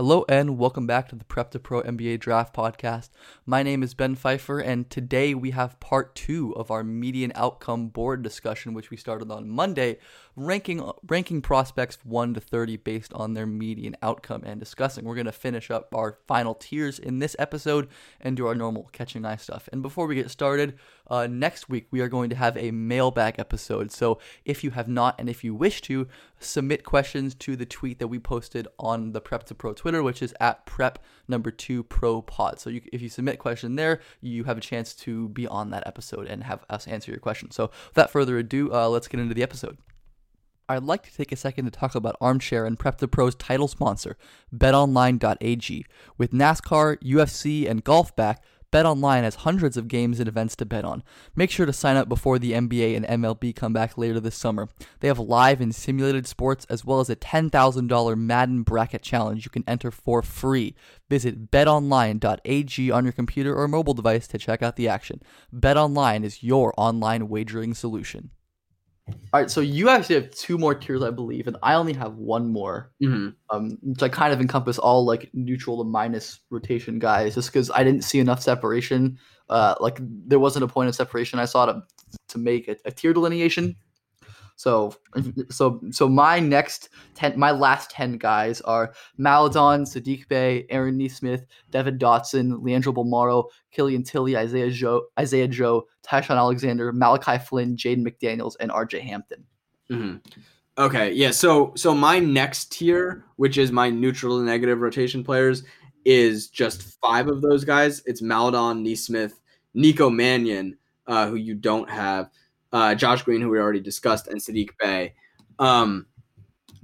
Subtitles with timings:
[0.00, 3.10] Hello and welcome back to the Prep to Pro NBA Draft Podcast.
[3.44, 7.88] My name is Ben Pfeiffer, and today we have part two of our median outcome
[7.88, 9.98] board discussion, which we started on Monday,
[10.36, 15.04] ranking ranking prospects one to thirty based on their median outcome and discussing.
[15.04, 17.86] We're gonna finish up our final tiers in this episode
[18.22, 19.68] and do our normal catching eye stuff.
[19.70, 23.38] And before we get started, uh, next week we are going to have a mailbag
[23.38, 23.92] episode.
[23.92, 26.08] So if you have not and if you wish to
[26.40, 30.22] submit questions to the tweet that we posted on the Prep to Pro Twitter, which
[30.22, 32.58] is at prep number two pro pod.
[32.58, 35.86] So you, if you submit question there, you have a chance to be on that
[35.86, 37.50] episode and have us answer your question.
[37.50, 39.78] So without further ado, uh, let's get into the episode.
[40.68, 43.66] I'd like to take a second to talk about Armchair and Prep the Pro's title
[43.66, 44.16] sponsor,
[44.54, 45.84] betonline.ag.
[46.16, 50.84] With NASCAR, UFC, and golf back, BetOnline has hundreds of games and events to bet
[50.84, 51.02] on.
[51.34, 54.68] Make sure to sign up before the NBA and MLB come back later this summer.
[55.00, 59.50] They have live and simulated sports as well as a $10,000 Madden bracket challenge you
[59.50, 60.74] can enter for free.
[61.08, 65.20] Visit betonline.ag on your computer or mobile device to check out the action.
[65.54, 68.30] BetOnline is your online wagering solution.
[69.32, 72.14] All right, so you actually have two more tiers, I believe, and I only have
[72.14, 73.28] one more Mm-hmm.
[73.56, 77.70] um, which I kind of encompass all like neutral to minus rotation guys, just because
[77.70, 79.18] I didn't see enough separation.
[79.48, 81.82] Uh, like there wasn't a point of separation I saw to
[82.28, 83.76] to make a, a tier delineation.
[84.60, 84.94] So,
[85.48, 91.46] so, so my next ten, my last ten guys are Maledon, Saddiq Bey, Aaron Nesmith,
[91.70, 98.06] Devon Dotson, Leandro Bolmaro, Killian Tillie, Isaiah Joe, Isaiah Joe, Ty-Shon Alexander, Malachi Flynn, Jaden
[98.06, 99.00] McDaniels, and R.J.
[99.00, 99.46] Hampton.
[99.88, 100.16] hmm
[100.76, 101.30] Okay, yeah.
[101.30, 105.62] So so my next tier, which is my neutral negative rotation players,
[106.04, 108.02] is just five of those guys.
[108.04, 109.40] It's Maledon, Nesmith,
[109.72, 112.28] Nico Mannion, uh, who you don't have,
[112.72, 115.14] uh, Josh Green, who we already discussed, and Saddiq Bey.
[115.58, 116.06] Um,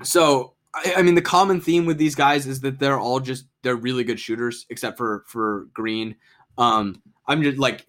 [0.03, 3.47] so I, I mean, the common theme with these guys is that they're all just
[3.63, 6.17] they're really good shooters, except for for Green.
[6.59, 7.87] Um, I'm just like,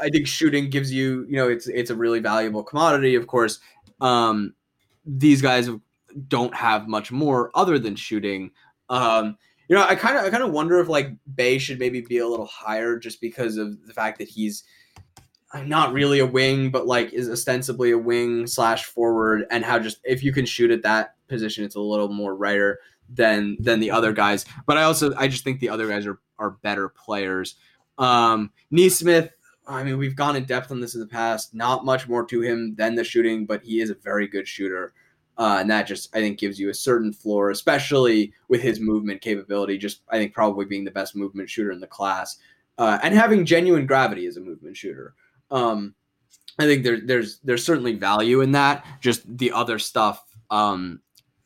[0.00, 3.60] I think shooting gives you, you know, it's it's a really valuable commodity, of course.
[4.00, 4.54] Um,
[5.04, 5.68] these guys
[6.28, 8.50] don't have much more other than shooting.
[8.88, 9.36] Um,
[9.68, 12.18] you know, I kind of I kind of wonder if like Bey should maybe be
[12.18, 14.64] a little higher just because of the fact that he's
[15.54, 19.98] not really a wing, but like is ostensibly a wing slash forward, and how just
[20.04, 23.90] if you can shoot at that position, it's a little more righter than than the
[23.90, 24.44] other guys.
[24.66, 27.56] But I also I just think the other guys are are better players.
[27.96, 29.30] Um, Nesmith,
[29.66, 31.54] I mean, we've gone in depth on this in the past.
[31.54, 34.92] Not much more to him than the shooting, but he is a very good shooter.
[35.36, 39.20] Uh, and that just, I think, gives you a certain floor, especially with his movement
[39.20, 39.78] capability.
[39.78, 42.38] Just, I think, probably being the best movement shooter in the class
[42.76, 45.14] uh, and having genuine gravity as a movement shooter.
[45.50, 45.94] Um,
[46.58, 48.84] I think there, there's there's certainly value in that.
[49.00, 51.00] Just the other stuff um,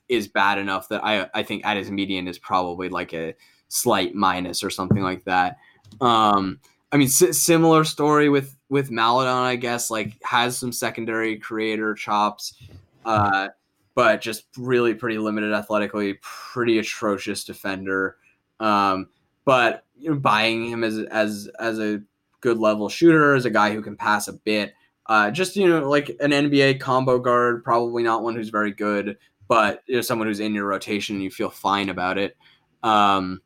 [0.08, 3.34] is bad enough that I I think at his median is probably like a
[3.68, 5.58] slight minus or something like that.
[6.00, 6.60] Um,
[6.92, 9.90] I mean, s- similar story with with Maledon, I guess.
[9.90, 12.54] Like has some secondary creator chops,
[13.04, 13.48] uh,
[13.94, 18.16] but just really pretty limited athletically, pretty atrocious defender.
[18.60, 19.08] Um,
[19.44, 22.00] but you know, buying him as as as a
[22.42, 24.74] good level shooter, as a guy who can pass a bit.
[25.06, 29.16] Uh, just you know, like an NBA combo guard, probably not one who's very good,
[29.48, 32.36] but you know, someone who's in your rotation and you feel fine about it.
[32.82, 33.40] Um,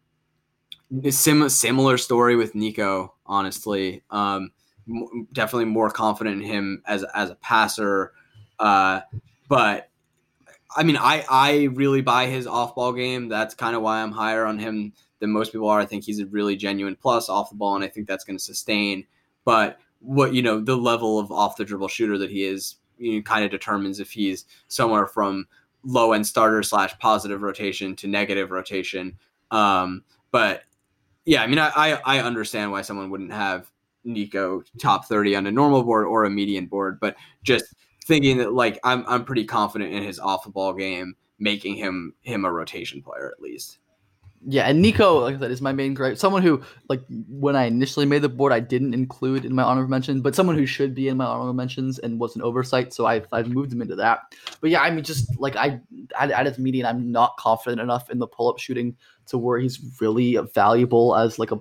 [1.10, 4.02] sim- similar story with Nico, honestly.
[4.10, 4.50] Um,
[4.88, 8.12] m- definitely more confident in him as as a passer,
[8.58, 9.00] uh,
[9.48, 9.90] but
[10.76, 13.28] I mean, I I really buy his off ball game.
[13.28, 14.92] That's kind of why I'm higher on him
[15.26, 15.80] than most people are.
[15.80, 18.38] I think he's a really genuine plus off the ball, and I think that's going
[18.38, 19.06] to sustain.
[19.44, 23.16] But what you know, the level of off the dribble shooter that he is, you
[23.16, 25.46] know, kind of determines if he's somewhere from
[25.84, 29.18] low end starter slash positive rotation to negative rotation.
[29.50, 30.62] Um, but
[31.24, 33.70] yeah, I mean, I, I understand why someone wouldn't have
[34.04, 37.74] Nico top thirty on a normal board or a median board, but just
[38.04, 42.14] thinking that like I'm I'm pretty confident in his off the ball game, making him
[42.22, 43.78] him a rotation player at least.
[44.48, 46.18] Yeah, and Nico, like I said, is my main gripe.
[46.18, 49.90] Someone who, like, when I initially made the board, I didn't include in my honorable
[49.90, 53.06] mention, but someone who should be in my honorable mentions and was an oversight, so
[53.06, 54.20] I I've moved him into that.
[54.60, 55.80] But yeah, I mean, just like I
[56.16, 58.96] at, at his median, I'm not confident enough in the pull up shooting
[59.26, 61.58] to where he's really valuable as like a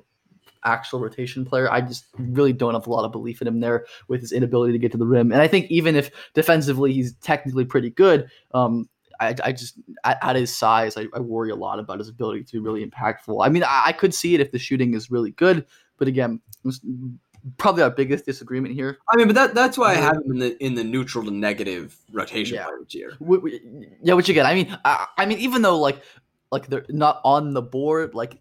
[0.63, 1.71] actual rotation player.
[1.71, 4.73] I just really don't have a lot of belief in him there with his inability
[4.73, 5.31] to get to the rim.
[5.31, 8.89] And I think even if defensively he's technically pretty good, um,
[9.19, 12.51] I, I just at, his size, I, I, worry a lot about his ability to
[12.53, 13.45] be really impactful.
[13.45, 15.65] I mean, I, I could see it if the shooting is really good,
[15.97, 16.41] but again,
[17.57, 18.97] probably our biggest disagreement here.
[19.09, 21.25] I mean, but that that's why I uh, have him in the in the neutral
[21.25, 22.67] to negative rotation yeah.
[22.89, 23.13] tier.
[24.01, 26.01] Yeah, which again, I mean, I, I mean, even though like
[26.51, 28.39] like they're not on the board like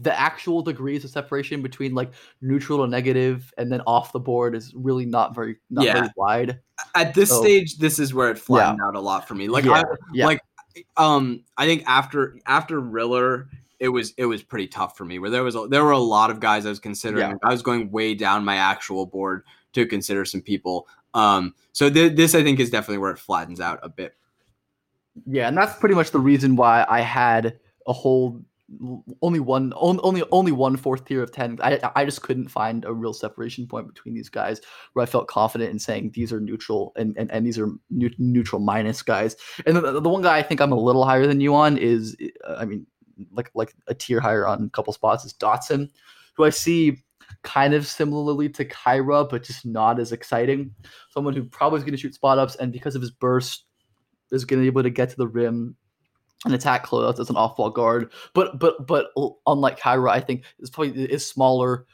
[0.00, 2.10] the actual degrees of separation between like
[2.40, 5.94] neutral to negative and then off the board is really not very not yeah.
[5.94, 6.60] very wide
[6.94, 8.88] at this so, stage this is where it flattened yeah.
[8.88, 9.72] out a lot for me like yeah.
[9.72, 10.26] I, yeah.
[10.26, 10.40] like
[10.96, 13.48] um i think after after riller
[13.78, 15.98] it was it was pretty tough for me where there was a, there were a
[15.98, 19.86] lot of guys i was considering i was going way down my actual board to
[19.86, 23.78] consider some people um so th- this i think is definitely where it flattens out
[23.82, 24.16] a bit
[25.26, 28.40] yeah, and that's pretty much the reason why I had a whole
[29.20, 32.94] only one only only one fourth tier of 10 I, I just couldn't find a
[32.94, 34.60] real separation point between these guys
[34.94, 38.62] where i felt confident in saying these are neutral and and, and these are neutral
[38.62, 41.54] minus guys and the, the one guy i think i'm a little higher than you
[41.54, 42.16] on is
[42.56, 42.86] i mean
[43.32, 45.90] like like a tier higher on a couple spots is dotson
[46.34, 46.96] who i see
[47.42, 50.74] kind of similarly to Kira, but just not as exciting.
[51.10, 53.66] Someone who probably is going to shoot spot ups, and because of his burst,
[54.30, 55.76] is going to be able to get to the rim
[56.44, 58.12] and attack closeouts as an off-ball guard.
[58.34, 59.08] But but but
[59.46, 61.86] unlike Kira, I think is probably is smaller,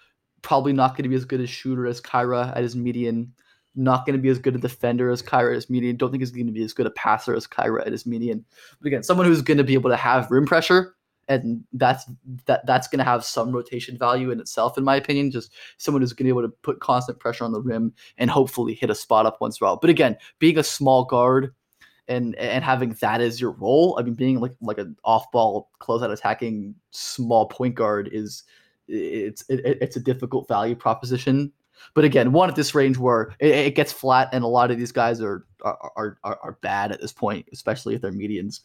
[0.42, 3.32] probably not going to be as good as shooter as Kira at his median.
[3.76, 5.96] Not going to be as good a defender as Kira at his median.
[5.96, 8.44] Don't think he's going to be as good a passer as Kira at his median.
[8.80, 10.96] But again, someone who's going to be able to have rim pressure,
[11.28, 12.04] and that's
[12.46, 15.30] that that's going to have some rotation value in itself, in my opinion.
[15.30, 18.28] Just someone who's going to be able to put constant pressure on the rim and
[18.28, 19.76] hopefully hit a spot up once in a while.
[19.76, 21.54] But again, being a small guard
[22.10, 23.96] and and having that as your role.
[23.98, 28.42] I mean, being like like an off ball closeout attacking small point guard is
[28.88, 31.52] it's it, it's a difficult value proposition.
[31.94, 34.76] But again, one at this range where it, it gets flat, and a lot of
[34.76, 38.60] these guys are are, are are bad at this point, especially if they're medians.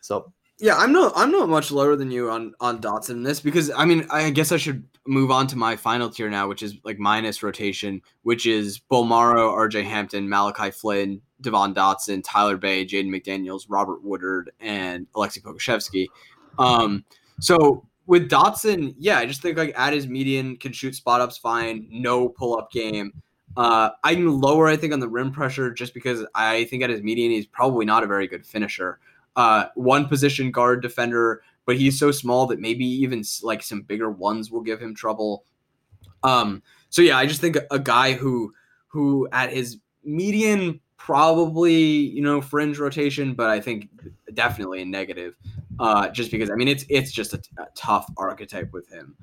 [0.00, 3.40] So yeah, I'm not I'm not much lower than you on on Dotson in this
[3.40, 6.62] because I mean I guess I should move on to my final tier now, which
[6.62, 12.84] is like minus rotation, which is Bolmaro, RJ Hampton, Malachi Flynn, Devon Dotson, Tyler Bey,
[12.84, 16.08] Jaden McDaniels, Robert Woodard, and Aleksej Pokusevski.
[16.58, 17.04] Um,
[17.40, 21.38] so with Dotson, yeah, I just think like at his median can shoot spot ups
[21.38, 23.12] fine, no pull up game.
[23.56, 27.02] Uh, I'm lower, I think, on the rim pressure just because I think at his
[27.02, 28.98] median he's probably not a very good finisher.
[29.36, 34.10] Uh, one position guard defender, but he's so small that maybe even like some bigger
[34.10, 35.44] ones will give him trouble.
[36.22, 38.52] Um, so yeah, I just think a guy who
[38.88, 43.90] who at his median probably you know fringe rotation, but I think
[44.32, 45.36] definitely a negative.
[45.78, 49.14] Uh, just because I mean it's it's just a, a tough archetype with him.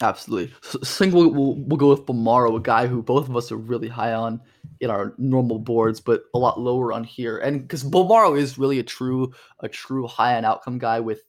[0.00, 0.54] Absolutely.
[0.84, 4.12] Think we'll, we'll, go with Bolmaro, a guy who both of us are really high
[4.12, 4.42] on
[4.80, 7.38] in our normal boards, but a lot lower on here.
[7.38, 11.20] And because Bolmaro is really a true a true high end outcome guy with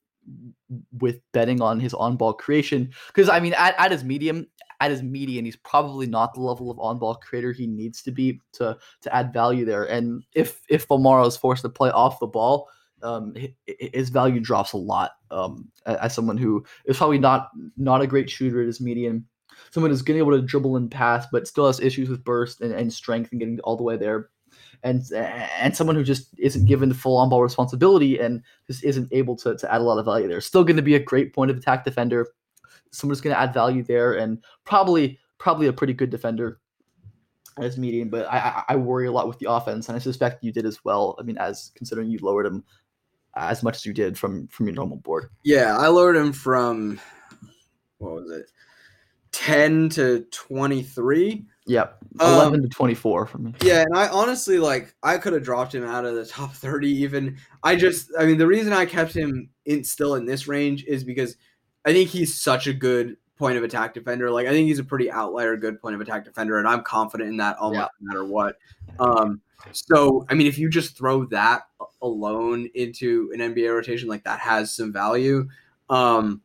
[1.00, 2.92] with betting on his on ball creation.
[3.08, 4.48] Because I mean, at, at his medium,
[4.80, 8.12] at his median, he's probably not the level of on ball creator he needs to
[8.12, 9.86] be to to add value there.
[9.86, 12.70] And if if Bolmaro is forced to play off the ball,
[13.04, 15.12] um, his value drops a lot.
[15.32, 19.26] Um, as someone who is probably not not a great shooter at his median,
[19.72, 22.74] someone who's getting able to dribble and pass, but still has issues with burst and,
[22.74, 24.30] and strength and getting all the way there.
[24.84, 29.12] And and someone who just isn't given the full on ball responsibility and just isn't
[29.12, 30.42] able to, to add a lot of value there.
[30.42, 32.28] Still going to be a great point of attack defender,
[32.92, 36.60] someone's going to add value there and probably probably a pretty good defender
[37.60, 38.10] as median.
[38.10, 40.84] But I, I worry a lot with the offense, and I suspect you did as
[40.84, 41.16] well.
[41.20, 42.64] I mean, as considering you lowered him
[43.36, 45.30] as much as you did from from your normal board.
[45.44, 47.00] Yeah, I lowered him from
[47.98, 48.52] what was it,
[49.32, 51.46] ten to twenty three.
[51.66, 53.54] Yep, eleven um, to twenty four for me.
[53.62, 56.90] Yeah, and I honestly like I could have dropped him out of the top thirty.
[56.90, 60.86] Even I just, I mean, the reason I kept him in still in this range
[60.86, 61.38] is because
[61.88, 64.30] I think he's such a good point of attack defender.
[64.30, 67.30] Like I think he's a pretty outlier good point of attack defender, and I'm confident
[67.30, 68.58] in that almost no matter what.
[69.00, 69.40] Um,
[69.72, 71.64] so I mean, if you just throw that
[72.02, 75.48] alone into an NBA rotation, like that has some value.
[75.90, 76.42] Um,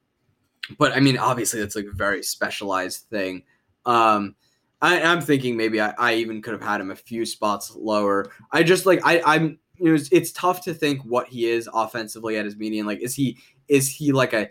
[0.78, 3.42] but I mean, obviously, that's like a very specialized thing.
[3.84, 4.36] Um,
[4.80, 8.30] I, am thinking maybe I, I, even could have had him a few spots lower.
[8.52, 11.68] I just like I, I'm you know it's, it's tough to think what he is
[11.74, 12.86] offensively at his median.
[12.86, 14.48] Like, is he is he like a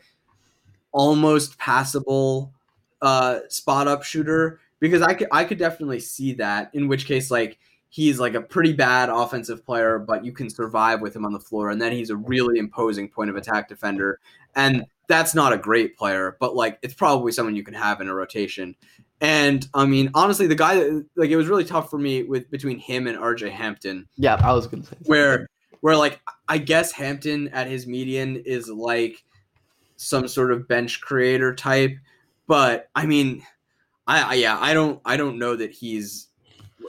[0.91, 2.53] almost passable
[3.01, 4.60] uh, spot up shooter?
[4.79, 6.71] Because I could I could definitely see that.
[6.74, 7.60] In which case, like
[7.91, 11.39] he's like a pretty bad offensive player, but you can survive with him on the
[11.39, 11.69] floor.
[11.69, 14.19] And then he's a really imposing point of attack defender.
[14.55, 18.07] And that's not a great player, but like it's probably someone you can have in
[18.07, 18.75] a rotation.
[19.19, 22.50] And I mean, honestly, the guy that like it was really tough for me with
[22.50, 24.07] between him and RJ Hampton.
[24.15, 25.48] Yeah, I was gonna say where
[25.81, 29.24] where like I guess Hampton at his median is like
[30.01, 31.96] some sort of bench creator type,
[32.48, 33.43] but I mean,
[34.08, 36.27] I, I yeah, I don't I don't know that he's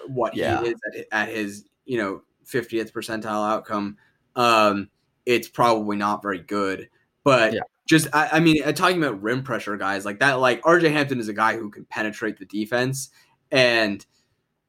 [0.08, 0.62] what yeah.
[0.62, 3.96] he is at, at his you know 50th percentile outcome.
[4.34, 4.88] Um,
[5.26, 6.88] it's probably not very good,
[7.24, 10.62] but yeah just I, I, mean uh, talking about rim pressure guys like that like
[10.62, 13.10] RJ Hampton is a guy who can penetrate the defense
[13.50, 14.04] and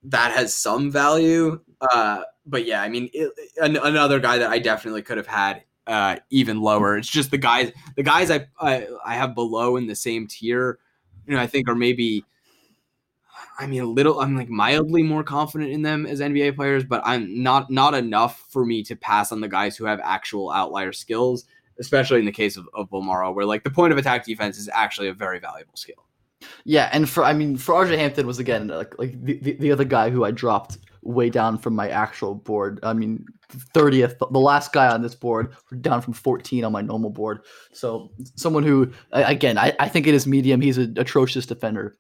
[0.04, 4.60] that has some value uh but yeah I mean it, an, another guy that I
[4.60, 8.88] definitely could have had uh even lower it's just the guys the guys I, I
[9.06, 10.80] I have below in the same tier
[11.26, 12.24] you know I think are maybe
[13.60, 17.02] I mean a little I'm like mildly more confident in them as NBA players but
[17.04, 20.94] I'm not not enough for me to pass on the guys who have actual outlier
[20.94, 21.46] skills
[21.80, 24.70] especially in the case of, of Bolmaro, where like the point of attack defense is
[24.74, 26.06] actually a very valuable skill.
[26.66, 29.72] Yeah, and for I mean for RJ Hampton was again like like the, the, the
[29.72, 32.80] other guy who I dropped way down from my actual board.
[32.84, 33.26] I mean,
[33.76, 37.42] 30th, the last guy on this board, down from 14 on my normal board.
[37.74, 40.62] So someone who, again, I, I think it is medium.
[40.62, 41.96] He's an atrocious defender.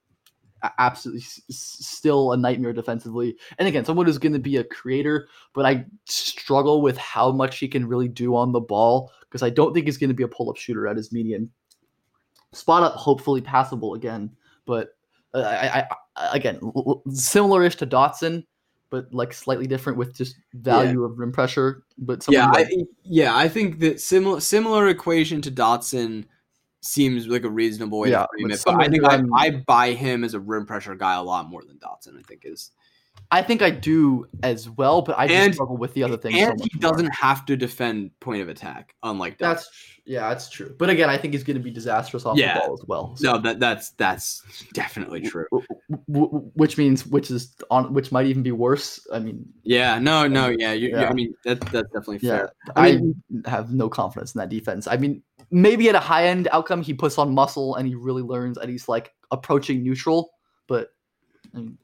[0.79, 3.35] Absolutely, still a nightmare defensively.
[3.59, 7.59] And again, someone who's going to be a creator, but I struggle with how much
[7.59, 10.23] he can really do on the ball because I don't think he's going to be
[10.23, 11.51] a pull up shooter at his median.
[12.53, 14.31] Spot up, hopefully passable again,
[14.65, 14.89] but
[15.33, 16.59] uh, I, I, again
[17.11, 18.45] similar-ish to Dotson,
[18.93, 21.07] but like slightly different with just value yeah.
[21.07, 21.81] of rim pressure.
[21.97, 26.25] But yeah, like, I, yeah, I think that similar similar equation to Dotson
[26.81, 28.61] seems like a reasonable way yeah, to frame it.
[28.63, 31.63] But I think I, I buy him as a rim pressure guy a lot more
[31.63, 32.19] than Dotson.
[32.19, 32.69] I think is
[33.33, 36.37] I think I do as well, but I and, struggle with the other things.
[36.37, 39.69] And so he doesn't have to defend point of attack, unlike that's
[40.05, 40.75] yeah, that's true.
[40.77, 42.53] But again, I think he's going to be disastrous off yeah.
[42.53, 43.15] the ball as well.
[43.15, 43.31] So.
[43.31, 44.43] No, that that's that's
[44.73, 45.47] definitely true.
[46.07, 49.05] Which means which is on which might even be worse.
[49.11, 51.09] I mean, yeah, no, no, um, yeah, you, yeah.
[51.09, 52.51] I mean that that's definitely fair.
[52.67, 54.85] Yeah, I, mean, I have no confidence in that defense.
[54.85, 58.21] I mean, maybe at a high end outcome, he puts on muscle and he really
[58.21, 60.33] learns and he's like approaching neutral,
[60.67, 60.89] but.
[61.55, 61.77] I mean,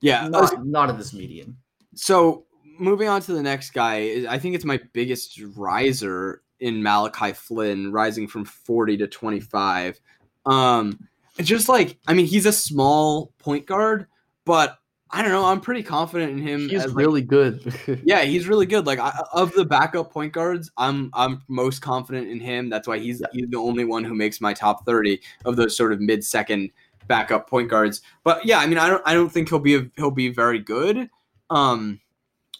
[0.00, 1.56] yeah, not, not in this median.
[1.94, 2.46] So
[2.78, 7.92] moving on to the next guy, I think it's my biggest riser in Malachi Flynn,
[7.92, 10.00] rising from 40 to 25.
[10.46, 10.98] Um,
[11.38, 14.06] just like, I mean, he's a small point guard,
[14.44, 14.78] but
[15.12, 15.44] I don't know.
[15.44, 16.68] I'm pretty confident in him.
[16.68, 18.02] He's as, really like, good.
[18.04, 18.86] yeah, he's really good.
[18.86, 22.68] Like I, of the backup point guards, I'm I'm most confident in him.
[22.68, 23.26] That's why he's yeah.
[23.32, 26.70] he's the only one who makes my top 30 of those sort of mid second
[27.10, 28.00] backup point guards.
[28.22, 30.60] But yeah, I mean, I don't I don't think he'll be a, he'll be very
[30.60, 31.10] good.
[31.50, 32.00] Um,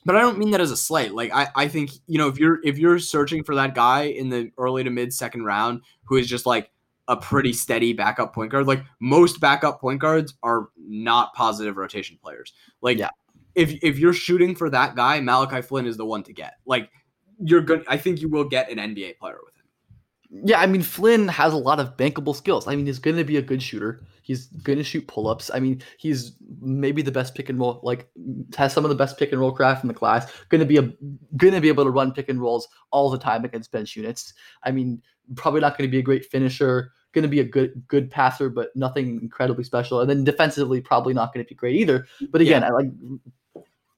[0.04, 1.14] but I don't mean that as a slight.
[1.14, 4.28] Like I, I think you know if you're if you're searching for that guy in
[4.28, 6.70] the early to mid second round who is just like
[7.06, 12.18] a pretty steady backup point guard, like most backup point guards are not positive rotation
[12.20, 12.52] players.
[12.82, 13.10] Like yeah.
[13.54, 16.54] if if you're shooting for that guy, Malachi Flynn is the one to get.
[16.66, 16.90] Like
[17.38, 17.84] you're good.
[17.86, 19.59] I think you will get an NBA player with him.
[20.30, 22.68] Yeah, I mean Flynn has a lot of bankable skills.
[22.68, 24.04] I mean he's going to be a good shooter.
[24.30, 25.50] He's going to shoot pull ups.
[25.52, 28.08] I mean, he's maybe the best pick and roll, like
[28.56, 30.30] has some of the best pick and roll craft in the class.
[30.50, 30.82] Going to be a
[31.36, 34.32] going to be able to run pick and rolls all the time against bench units.
[34.62, 35.02] I mean,
[35.34, 36.92] probably not going to be a great finisher.
[37.10, 40.00] Going to be a good good passer, but nothing incredibly special.
[40.00, 42.06] And then defensively, probably not going to be great either.
[42.30, 42.68] But again, yeah.
[42.68, 42.86] I like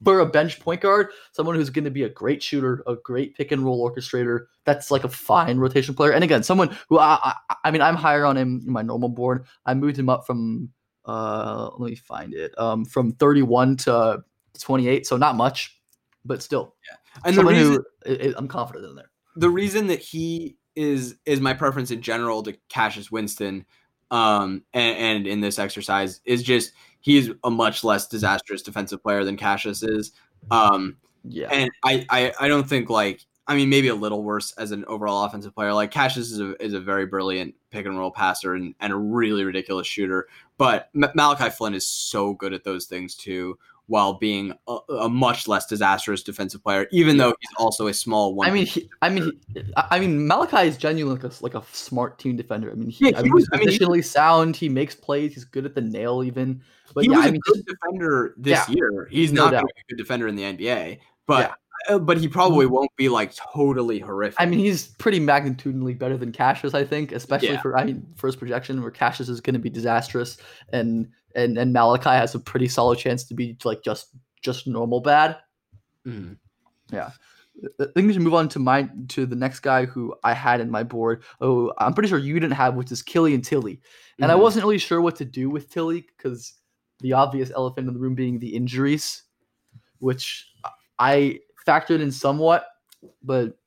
[0.03, 3.35] for a bench point guard, someone who's going to be a great shooter, a great
[3.35, 4.45] pick and roll orchestrator.
[4.65, 6.11] That's like a fine rotation player.
[6.11, 9.09] And again, someone who I, I, I mean, I'm higher on him in my normal
[9.09, 9.45] board.
[9.65, 10.69] I moved him up from,
[11.05, 14.23] uh, let me find it, um, from 31 to
[14.59, 15.05] 28.
[15.05, 15.79] So not much,
[16.25, 16.75] but still.
[16.89, 16.97] Yeah.
[17.25, 19.11] And someone reason, who I'm confident in there.
[19.35, 23.65] The reason that he is is my preference in general to Cassius Winston,
[24.13, 29.23] um, and, and in this exercise is just he's a much less disastrous defensive player
[29.23, 30.11] than Cassius is.
[30.51, 34.53] Um, yeah, and I, I, I don't think like I mean, maybe a little worse
[34.53, 35.73] as an overall offensive player.
[35.73, 38.95] Like Cassius is a, is a very brilliant pick and roll passer and, and a
[38.95, 40.27] really ridiculous shooter.
[40.57, 45.09] But M- Malachi Flynn is so good at those things too, while being a, a
[45.09, 46.87] much less disastrous defensive player.
[46.91, 48.47] Even though he's also a small one.
[48.47, 51.63] I mean, he, I mean, he, I mean, Malachi is genuinely like a, like a
[51.73, 52.71] smart team defender.
[52.71, 54.55] I mean, he, Yeah, I he mean, was- he's I mean, he- positionally sound.
[54.55, 55.33] He makes plays.
[55.33, 56.61] He's good at the nail, even.
[56.93, 58.75] But he yeah, was I a mean, good defender this Yeah.
[58.75, 59.07] year.
[59.11, 59.63] He's No not doubt.
[59.65, 61.55] a good defender in the NBA, but
[61.89, 64.39] uh, but he probably won't be like totally horrific.
[64.39, 67.61] I mean, he's pretty magnitudinally better than Cassius, I think, especially Yeah.
[67.61, 70.37] for I mean, first projection where Cassius is going to be disastrous,
[70.71, 74.07] and and and Malachi has a pretty solid chance to be like just
[74.41, 75.37] just normal bad.
[76.05, 77.11] yeah.
[77.79, 80.59] I think we should move on to my to the next guy who I had
[80.59, 81.23] in my board.
[81.39, 83.79] Oh, I'm pretty sure you didn't have, which is Killian Tillie,
[84.19, 84.41] and I Mhm.
[84.41, 86.55] wasn't really sure what to do with Tillie because
[86.99, 89.23] the obvious elephant in the room being the injuries,
[89.99, 90.51] which
[90.97, 92.65] I factored in somewhat,
[93.21, 93.57] but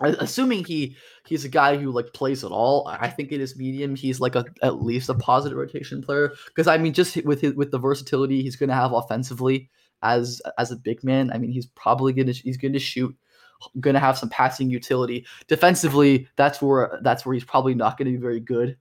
[0.00, 0.96] assuming he
[1.26, 4.34] he's a guy who like plays at all, I think in his medium he's like
[4.34, 7.78] a at least a positive rotation player because I mean just with his with the
[7.78, 9.70] versatility he's going to have offensively
[10.02, 11.30] as as a big man.
[11.32, 13.14] I mean he's probably going to he's going to shoot,
[13.80, 15.26] going to have some passing utility.
[15.48, 18.76] Defensively, that's where that's where he's probably not going to be very good.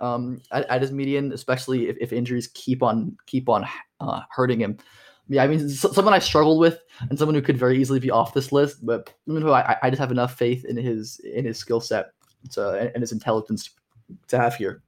[0.00, 3.66] Um, at, at his median, especially if, if injuries keep on keep on
[4.00, 4.78] uh, hurting him.
[5.32, 8.34] Yeah, I mean, someone I struggled with, and someone who could very easily be off
[8.34, 11.80] this list, but who I, I just have enough faith in his in his skill
[11.80, 12.10] set
[12.56, 13.70] and, his intelligence
[14.28, 14.82] to have here.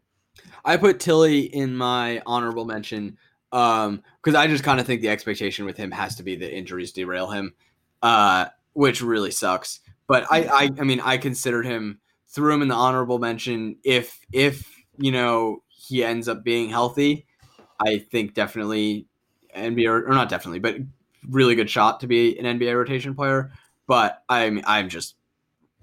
[0.65, 3.17] I put Tillie in my honorable mention
[3.53, 6.55] um because I just kind of think the expectation with him has to be that
[6.55, 7.55] injuries derail him,
[8.03, 9.81] uh, which really sucks.
[10.07, 14.19] But I, I, I mean, I considered him threw him in the honorable mention if
[14.31, 17.27] if you know he ends up being healthy.
[17.81, 19.07] I think definitely
[19.55, 20.77] NBA or, or not definitely, but
[21.31, 23.53] really good shot to be an NBA rotation player.
[23.87, 25.17] But I'm I'm just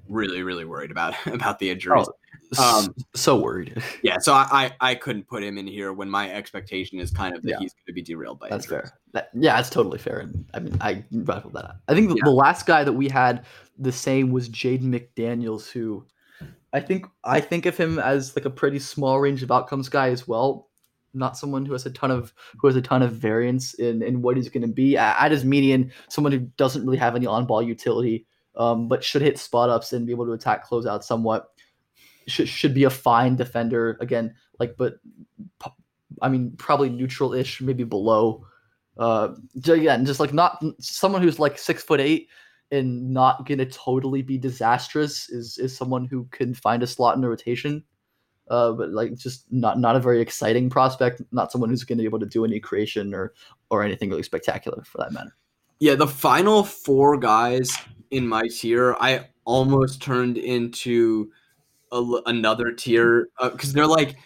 [0.10, 2.08] really really worried about about the injuries.
[2.08, 2.14] Um,
[2.60, 3.82] Um, so worried.
[4.04, 4.46] Yeah, so I,
[4.82, 7.60] I I couldn't put him in here when my expectation is kind of that Yeah.
[7.60, 8.90] he's going to be derailed by That's injuries.
[8.90, 9.00] fair.
[9.14, 10.20] That, yeah, that's totally fair.
[10.20, 11.76] And I mean, I rifled that out.
[11.88, 12.24] I think the, Yeah.
[12.26, 13.46] the last guy that we had
[13.80, 16.06] the same was Jaden McDaniels, who
[16.74, 20.10] I think I think of him as like a pretty small range of outcomes guy
[20.10, 20.68] as well.
[21.14, 24.22] Not someone who has a ton of who has a ton of variance in in
[24.22, 25.92] what he's going to be at, his median.
[26.10, 29.94] Someone who doesn't really have any on ball utility, um, but should hit spot ups
[29.94, 31.50] and be able to attack closeout somewhat.
[32.28, 34.36] Should should be a fine defender again.
[34.60, 34.96] Like, but
[36.22, 38.46] I mean, probably neutral ish, maybe below.
[38.98, 42.28] Uh, and just like not someone who's like six foot eight
[42.72, 47.22] and not gonna totally be disastrous is is someone who can find a slot in
[47.22, 47.84] the rotation.
[48.52, 51.22] Uh, but like just not not a very exciting prospect.
[51.32, 53.34] Not someone who's gonna be able to do any creation or
[53.70, 55.34] or anything really spectacular for that matter.
[55.80, 57.72] Yeah, the final four guys
[58.12, 61.32] in my tier, I almost turned into
[61.94, 64.18] a another tier because they're like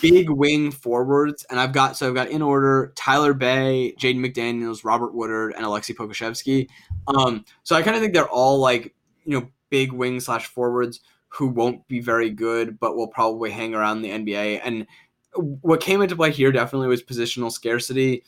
[0.00, 4.84] big wing forwards, and I've got so I've got in order Tyler Bey, Jaden McDaniels,
[4.84, 6.68] Robert Woodard, and Aleksej Pokusevski.
[7.08, 11.00] Um, so I kind of think they're all like you know big wing slash forwards
[11.32, 14.60] who won't be very good, but will probably hang around the NBA.
[14.62, 14.86] And
[15.34, 18.24] what came into play here definitely was positional scarcity,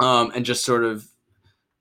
[0.00, 1.06] um, and just sort of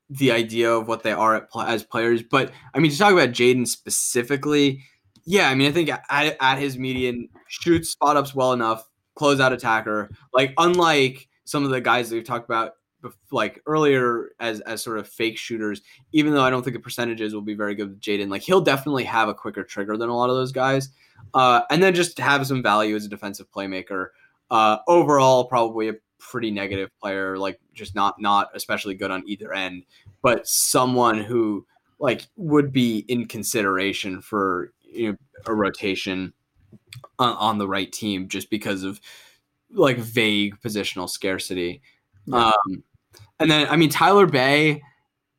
[0.10, 2.22] the idea of what they are at, as players.
[2.22, 4.84] But I mean, to talk about Jaden specifically,
[5.26, 6.04] yeah, I mean, I think at,
[6.40, 10.12] at his median, shoots spot ups well enough, close out attacker.
[10.32, 12.74] Like unlike some of the guys that we've talked about,
[13.32, 15.82] like earlier as as sort of fake shooters.
[16.12, 18.62] Even though I don't think the percentages will be very good with Jaden, like he'll
[18.62, 20.90] definitely have a quicker trigger than a lot of those guys.
[21.34, 24.10] Uh, and then just have some value as a defensive playmaker.
[24.52, 29.54] Uh, overall, probably a pretty negative player, like just not not especially good on either
[29.54, 29.84] end,
[30.22, 31.66] but someone who
[32.00, 36.34] like would be in consideration for you know a rotation
[37.20, 39.00] on, on the right team just because of
[39.72, 41.82] like vague positional scarcity.
[42.32, 42.84] Um,
[43.40, 44.82] and then I mean Tyler Bey,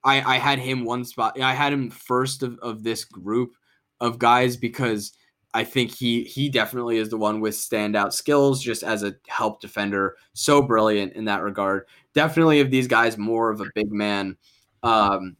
[0.04, 1.40] I I had him one spot.
[1.40, 3.52] I had him first of, of this group
[4.00, 5.12] of guys because
[5.54, 9.61] I think he he definitely is the one with standout skills just as a help
[9.61, 10.16] defender.
[10.35, 11.87] So brilliant in that regard.
[12.14, 14.37] Definitely of these guys more of a big man.
[14.82, 15.37] Um,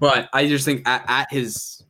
[0.00, 1.84] but I just think at, at his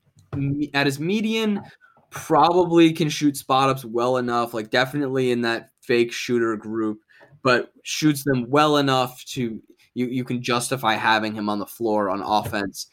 [0.75, 1.63] at his median
[2.11, 4.55] probably can shoot spot ups well enough.
[4.55, 7.01] Like definitely in that fake shooter group,
[7.43, 9.63] but shoots them well enough to
[9.95, 12.89] you you can justify having him on the floor on offense.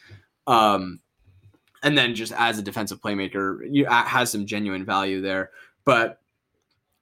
[0.47, 0.99] Um,
[1.83, 5.51] and then just as a defensive playmaker, you has some genuine value there,
[5.85, 6.19] but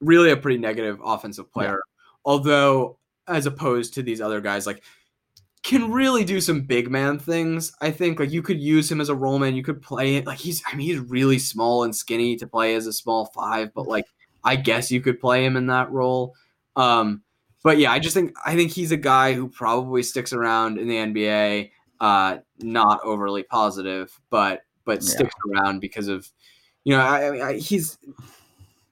[0.02, 1.80] really a pretty negative offensive player.
[2.26, 4.84] Although, as opposed to these other guys, like
[5.64, 7.74] can really do some big man things.
[7.82, 9.56] I think like you could use him as a role man.
[9.56, 10.62] You could play it like he's.
[10.66, 14.06] I mean, he's really small and skinny to play as a small five, but like
[14.44, 16.36] I guess you could play him in that role.
[16.76, 17.24] Um,
[17.64, 20.88] but yeah, I just think I think he's a guy who probably sticks around in
[20.88, 21.72] the NBA.
[22.00, 25.10] Uh, not overly positive, but but Yeah.
[25.10, 26.30] sticks around because of
[26.84, 27.98] you know I, I, he's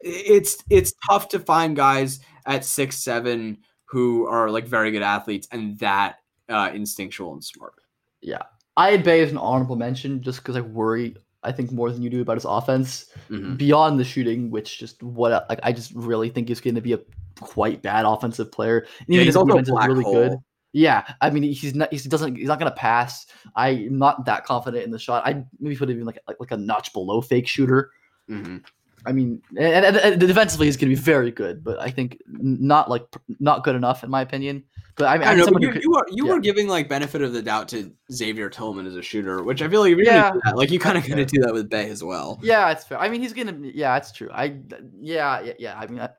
[0.02, 5.48] it's it's tough to find guys at six seven who are like very good athletes
[5.52, 6.18] and that
[6.50, 7.74] uh, instinctual and smart.
[8.22, 8.44] Yeah.
[8.78, 11.16] I had Bey as an honorable mention just because I worry,
[11.46, 13.06] I think, more than you do about his offense.
[13.30, 13.58] Mhm.
[13.58, 16.94] Beyond the shooting, which just what like I just really think he's going to be
[16.94, 17.00] a
[17.40, 18.80] quite bad offensive player.
[18.80, 20.14] And Yeah, even he's his also defense is really hole.
[20.14, 20.38] good.
[20.74, 23.28] Yeah, I mean he's not he doesn't he's not going to pass.
[23.56, 25.26] I'm not that confident in the shot.
[25.26, 27.92] I maybe put him even like like, like a notch below fake shooter.
[28.30, 28.64] Mhm.
[29.06, 32.18] I mean, and, and, and defensively he's going to be very good, but I think
[32.28, 33.06] not like
[33.40, 34.64] not good enough in my opinion.
[34.98, 36.34] But I mean, I don't know, someone but you, could- you were you yeah.
[36.34, 39.68] were giving like benefit of the doubt to Xavier Tillman as a shooter, which I
[39.68, 40.32] feel like Yeah.
[40.46, 42.40] that, like you kind of That's gonna do that with Bey as well.
[42.42, 42.98] Yeah, it's fair.
[43.00, 43.58] I mean, he's gonna.
[43.62, 44.30] Yeah, it's true.
[44.32, 44.58] I.
[45.00, 45.78] Yeah, yeah, yeah.
[45.78, 46.10] I mean, I,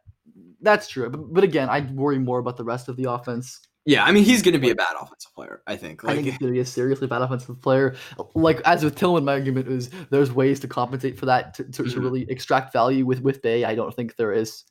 [0.61, 1.09] that's true.
[1.09, 3.61] But, but again, I worry more about the rest of the offense.
[3.89, 5.62] Yeah, I mean he's gonna be a bad offensive player.
[5.69, 6.05] I think.
[6.05, 7.95] I think he's gonna be a seriously bad offensive player.
[8.35, 11.71] Like as with Tillman, my argument is there's ways to compensate for that to, to,
[11.71, 12.03] to Mhm.
[12.03, 13.65] really extract value with with Bey.
[13.65, 14.65] I don't think there is,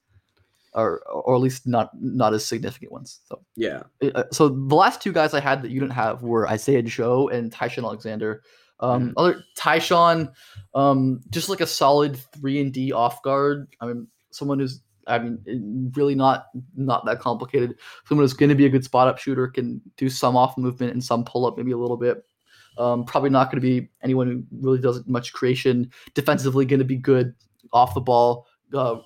[0.75, 3.21] or or at least not not as significant ones.
[3.25, 3.41] So.
[4.01, 6.83] yeah, uh, so the last two guys I had that you didn't have were Isaiah
[6.83, 8.43] Joe and Ty-Shon Alexander.
[8.81, 10.29] Um, Other Ty-Shon,
[10.73, 13.67] um, just like a solid three and D off guard.
[13.79, 17.75] I mean, someone who's I mean, really not not that complicated.
[18.07, 20.93] Someone who's going to be a good spot up shooter, can do some off movement
[20.93, 22.23] and some pull up, maybe a little bit.
[22.77, 25.91] Um, probably not going to be anyone who really does much creation.
[26.13, 27.33] Defensively, going to be good
[27.71, 28.47] off the ball.
[28.73, 28.97] Uh,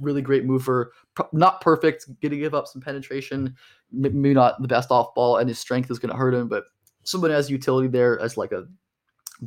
[0.00, 0.92] really great mover.
[1.32, 2.06] Not perfect.
[2.20, 3.56] Going to give up some penetration.
[3.90, 6.48] Maybe not the best off ball, and his strength is going to hurt him.
[6.48, 6.64] But
[7.02, 8.66] someone has utility there as like a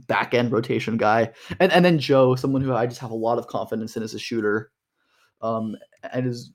[0.07, 1.31] back end rotation guy.
[1.59, 4.13] And and then Joe, someone who I just have a lot of confidence in as
[4.13, 4.71] a shooter.
[5.41, 5.75] Um,
[6.13, 6.51] and is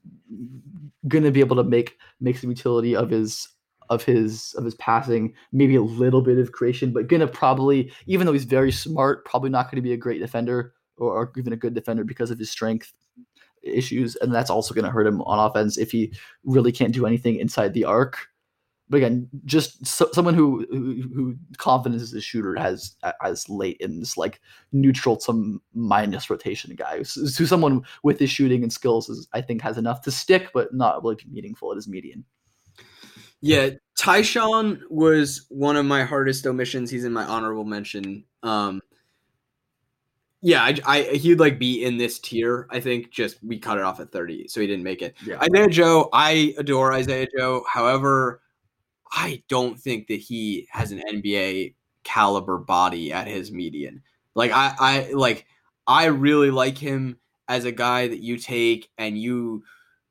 [1.08, 3.48] gonna be able to make make some utility of his
[3.88, 8.26] of his of his passing, maybe a little bit of creation, but gonna probably, even
[8.26, 11.74] though he's very smart, probably not gonna be a great defender or, even a good
[11.74, 12.92] defender because of his strength
[13.62, 16.12] issues, and that's also gonna hurt him on offense if he
[16.44, 18.28] really can't do anything inside the arc.
[18.88, 23.78] But again, just so, someone who, who who confidence as a shooter has as late
[23.80, 27.02] in this like neutral to minus rotation guy.
[27.02, 30.50] So, so someone with his shooting and skills is I think has enough to stick,
[30.54, 32.24] but not really meaningful at his median.
[33.40, 33.70] yeah.
[33.98, 36.90] Ty-Shon was one of my hardest omissions.
[36.90, 38.24] He's in my honorable mention.
[38.42, 38.82] Um,
[40.46, 42.68] yeah, I, I he'd like be in this tier.
[42.70, 45.16] I think just we cut it off at thirty, so he didn't make it.
[45.26, 45.40] Yeah.
[45.40, 47.64] Isaiah Joe, I adore Isaiah Joe.
[47.68, 48.40] However,
[49.10, 54.04] I don't think that he has an NBA caliber body at his median.
[54.36, 55.46] Like I, I like
[55.84, 59.64] I really like him as a guy that you take and you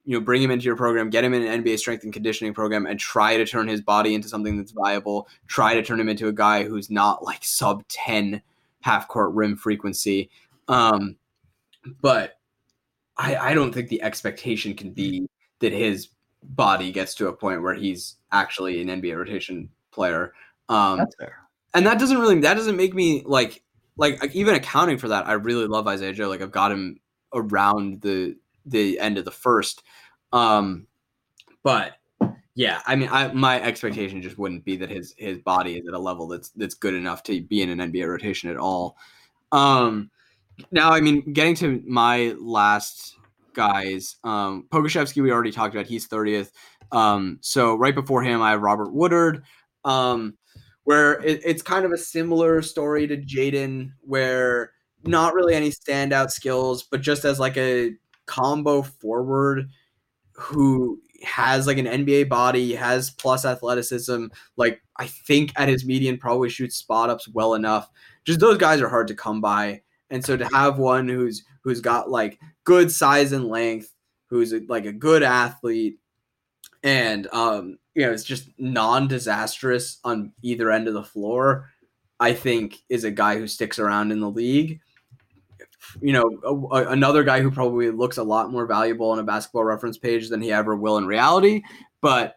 [0.04, 2.54] you know bring him into your program, get him in an NBA strength and conditioning
[2.54, 5.30] program, and try to turn his body into something that's viable.
[5.48, 8.41] Try to turn him into a guy who's not like sub ten
[8.86, 10.30] half court rim frequency.
[10.67, 11.15] Um,
[12.02, 12.38] but
[13.17, 15.28] I, I don't think the expectation can be
[15.60, 16.10] that his
[16.43, 20.34] body gets to a point where he's actually an NBA rotation player.
[20.69, 21.38] Um, That's fair.
[21.74, 23.63] and that doesn't really that doesn't make me like
[23.98, 25.26] like even accounting for that.
[25.26, 26.30] I really love Isaiah Joe.
[26.30, 27.00] Like I've got him
[27.34, 28.36] around the
[28.67, 29.82] the end of the first.
[30.32, 30.86] Um,
[31.63, 31.93] but
[32.56, 35.94] yeah, I mean, I, my expectation just wouldn't be that his his body is at
[35.94, 38.98] a level that's that's good enough to be in an NBA rotation at all.
[39.52, 40.10] Um,
[40.72, 43.18] now, I mean, getting to my last
[43.54, 45.86] guys, um, Pokusevski, we already talked about.
[45.86, 46.54] He's thirtieth.
[46.94, 49.44] Um, so right before him, I have Robert Woodard,
[49.84, 50.38] um,
[50.86, 54.72] where it, it's kind of a similar story to Jaden, where
[55.04, 57.91] not really any standout skills, but just as like a
[58.28, 59.70] combo forward
[60.32, 64.28] who has like an NBA body, has plus athleticism.
[64.58, 67.90] Like I think at his median probably shoots spot ups well enough.
[68.26, 71.82] Just those guys are hard to come by, and so to have one who's who's
[71.82, 73.92] got like good size and length,
[74.30, 76.00] who's like a good athlete,
[76.84, 81.70] and um, you know, it's just non-disastrous on either end of the floor.
[82.20, 84.80] I think is a guy who sticks around in the league.
[86.02, 89.24] You know, a, a- another guy who probably looks a lot more valuable on a
[89.24, 91.62] basketball reference page than he ever will in reality.
[92.02, 92.36] But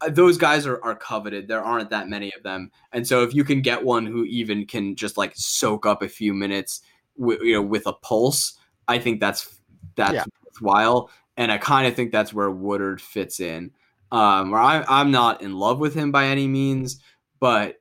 [0.00, 1.48] uh, those guys are, are coveted.
[1.48, 4.66] There aren't that many of them, and so if you can get one who even
[4.66, 6.82] can just like soak up a few minutes,
[7.18, 9.58] wi- you know, with a pulse, I think that's
[9.94, 10.24] that's Yeah.
[10.44, 11.10] worthwhile.
[11.36, 13.70] And I kind of think that's where Woodard fits in.
[14.10, 17.00] Um, where I, I'm not in love with him by any means,
[17.40, 17.76] but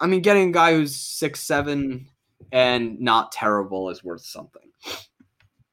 [0.00, 2.08] I mean, getting a guy who's six seven
[2.52, 4.70] and not terrible is worth something.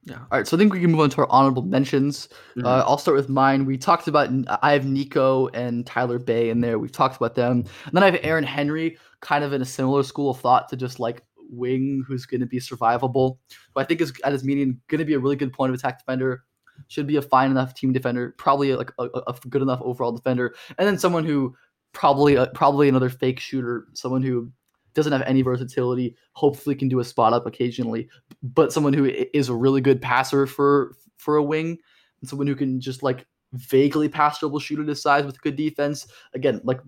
[0.06, 0.18] Yeah.
[0.18, 0.46] All right.
[0.46, 2.28] So I think we can move on to our honorable mentions.
[2.56, 2.64] Mhm.
[2.64, 3.64] Uh, I'll start with mine.
[3.64, 4.30] We talked about
[4.62, 6.78] I have Nico and Tyler Bey in there.
[6.78, 7.64] We've talked about them.
[7.84, 10.76] And then I have Aaron Henry, kind of in a similar school of thought to
[10.76, 13.38] just like wing, who's going to be survivable.
[13.74, 15.78] Who I think is at his median going to be a really good point of
[15.78, 16.44] attack defender.
[16.86, 18.34] Should be a fine enough team defender.
[18.38, 20.54] Probably like a, a a good enough overall defender.
[20.78, 21.56] And then someone who
[21.92, 23.88] probably uh, probably another fake shooter.
[23.94, 24.52] Someone who
[24.96, 26.16] doesn't have any versatility.
[26.32, 28.08] Hopefully can do a spot up occasionally
[28.42, 31.78] but someone who is a really good passer for for a wing,
[32.20, 35.56] and someone who can just like vaguely pass dribble shoot at his size with good
[35.56, 36.06] defense.
[36.34, 36.80] Again, like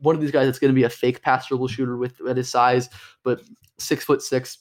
[0.00, 2.36] one of these guys that's going to be a fake pass dribble shooter with at
[2.36, 2.88] his size,
[3.22, 3.40] but
[3.78, 4.58] six foot six,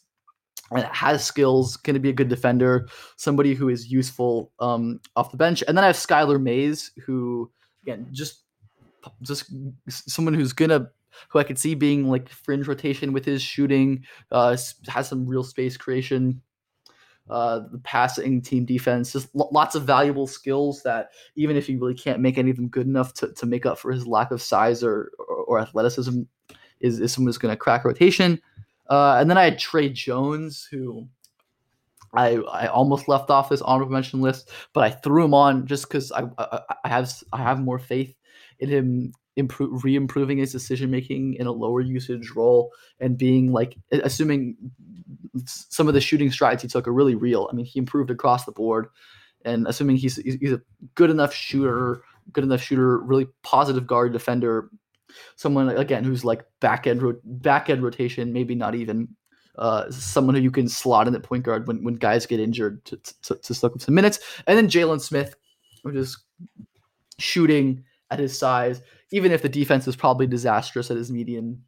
[0.72, 5.32] and has skills, going to be a good defender, somebody who is useful um, off
[5.32, 5.64] the bench.
[5.68, 7.52] And then I have Skylar Mays, who
[7.84, 8.44] again just
[9.22, 9.52] just
[9.90, 10.90] someone who's gonna
[11.30, 15.44] who I could see being like fringe rotation with his shooting, uh, has some real
[15.44, 16.42] space creation,
[17.30, 21.76] uh, the passing, team defense, just lo- lots of valuable skills that even if he
[21.76, 24.32] really can't make any of them good enough to, to make up for his lack
[24.32, 26.22] of size or or, or athleticism,
[26.82, 28.42] is, is someone who's going to crack rotation.
[28.90, 31.08] Uh, and then I had Tre Jones, who
[32.14, 35.88] I I almost left off this honorable mention list, but I threw him on just
[35.88, 38.16] because I, I I have I have more faith
[38.60, 43.78] in him improve re-improving his decision making in a lower usage role and being like
[43.92, 44.56] assuming
[45.46, 47.50] some of the shooting strides he took are really real.
[47.52, 48.88] I mean, he improved across the board,
[49.46, 50.62] and assuming he's he's a
[50.96, 54.70] good enough shooter, good enough shooter, really positive guard defender,
[55.36, 59.08] someone again who's like back end back end rotation, maybe not even
[59.58, 62.84] uh, someone who you can slot in at point guard when, when guys get injured
[62.86, 64.20] to, to, to soak up some minutes.
[64.48, 65.36] And then Jalen Smith,
[65.84, 66.18] which is
[67.20, 68.82] shooting at his size,
[69.14, 71.64] even if the defense is probably disastrous at his median.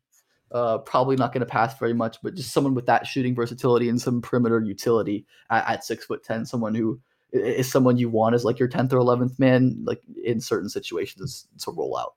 [0.52, 3.90] Uh, probably not going to pass very much, but just someone with that shooting versatility
[3.90, 7.00] and some perimeter utility at, at six foot ten, someone who
[7.34, 11.48] is someone you want as like your tenth or eleventh man, like in certain situations
[11.58, 12.14] to roll out.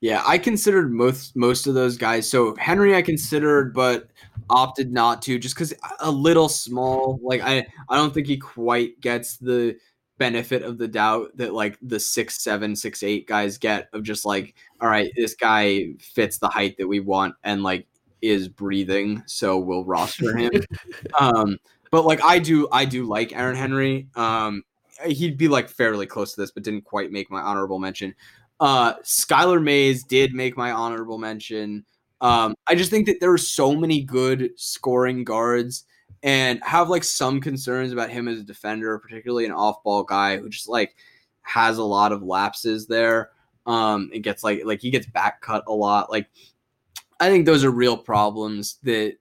[0.00, 2.30] Yeah, I considered most most of those guys.
[2.30, 4.08] So Henry, I considered, but
[4.48, 7.20] opted not to, just because a little small.
[7.22, 9.76] Like I, I don't think he quite gets the
[10.22, 14.24] benefit of the doubt that like the six seven, six eight guys get of just
[14.24, 17.88] like, all right, this guy fits the height that we want and like
[18.20, 20.52] is breathing, so we'll roster him.
[21.18, 21.58] um,
[21.90, 24.06] but like I do, I do like Aaron Henry.
[24.14, 24.62] Um,
[25.04, 28.14] he'd be like fairly close to this, but didn't quite make my honorable mention.
[28.60, 31.84] Uh, Skylar Mays did make my honorable mention.
[32.20, 35.84] Um, I just think that there are so many good scoring guards
[36.22, 40.48] and have like some concerns about him as a defender, particularly an off-ball guy who
[40.48, 40.96] just like
[41.42, 43.30] has a lot of lapses there.
[43.66, 46.10] Um, it gets like like he gets back cut a lot.
[46.10, 46.28] Like
[47.20, 49.16] I think those are real problems that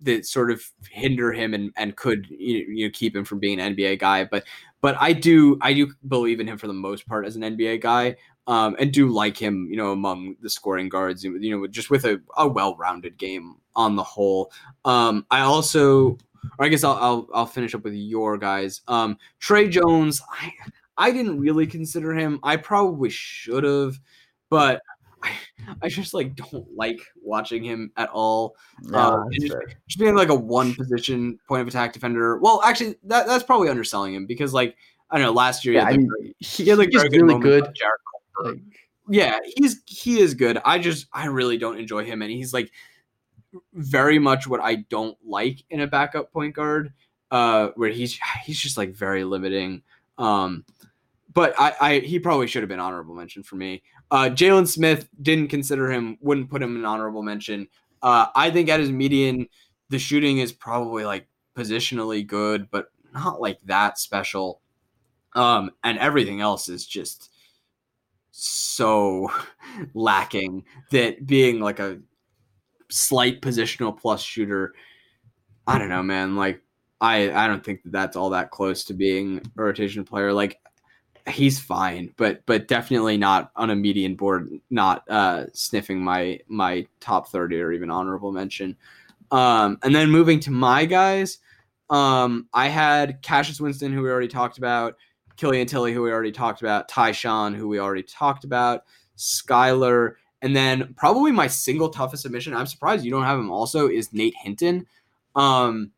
[0.00, 3.74] that sort of hinder him and, and could you know, keep him from being an
[3.74, 4.24] NBA guy.
[4.24, 4.44] But
[4.80, 7.80] but I do I do believe in him for the most part as an NBA
[7.80, 11.90] guy um, and do like him, you know, among the scoring guards, you know, just
[11.90, 14.52] with a, a well-rounded game on the whole.
[14.84, 16.16] Um, I also,
[16.58, 18.82] or I guess I'll, I'll I'll finish up with your guys.
[18.88, 20.52] Um, Tre Jones, I
[20.96, 22.40] I didn't really consider him.
[22.42, 23.98] I probably should have,
[24.48, 24.82] but
[25.22, 25.32] I,
[25.82, 28.56] I just like don't like watching him at all.
[28.92, 29.56] Uh, and just,
[29.88, 32.38] just being like a one position point of attack defender.
[32.38, 34.76] Well, actually, that that's probably underselling him because like
[35.10, 37.02] I don't know, last year he yeah, had, I mean, he, he had like he's
[37.02, 37.66] good really good.
[37.66, 38.00] on Jarrett
[38.36, 38.54] Culver.
[38.54, 38.62] Like,
[39.08, 40.58] Yeah, he's he is good.
[40.64, 42.70] I just I really don't enjoy him, and he's like
[43.74, 46.92] very much what I don't like in a backup point guard,
[47.30, 49.82] uh, where he's he's just like very limiting.
[50.18, 50.64] Um,
[51.32, 53.82] but I, I he probably should have been honorable mention for me.
[54.10, 57.68] Uh, Jalen Smith didn't consider him, wouldn't put him in honorable mention.
[58.02, 59.48] Uh, I think at his median,
[59.90, 64.60] the shooting is probably like positionally good, but not like that special.
[65.34, 67.30] Um, and everything else is just
[68.30, 69.30] so
[69.94, 71.98] lacking that being like a
[72.90, 74.74] slight positional plus shooter,
[75.66, 76.36] I don't know, man.
[76.36, 76.62] Like
[77.00, 80.32] I I don't think that that's all that close to being a rotation player.
[80.32, 80.60] Like
[81.28, 86.86] he's fine, but but definitely not on a median board, not uh sniffing my my
[87.00, 88.76] top 30 or even honorable mention.
[89.30, 91.38] Um and then moving to my guys,
[91.90, 94.96] um I had Cassius Winston who we already talked about,
[95.36, 98.84] Killian Tillie who we already talked about, Ty-Shon who we already talked about,
[99.18, 102.54] Skylar, and then probably my single toughest submission.
[102.54, 104.86] I'm surprised you don't have him also is Nate Hinton.
[105.34, 105.92] Um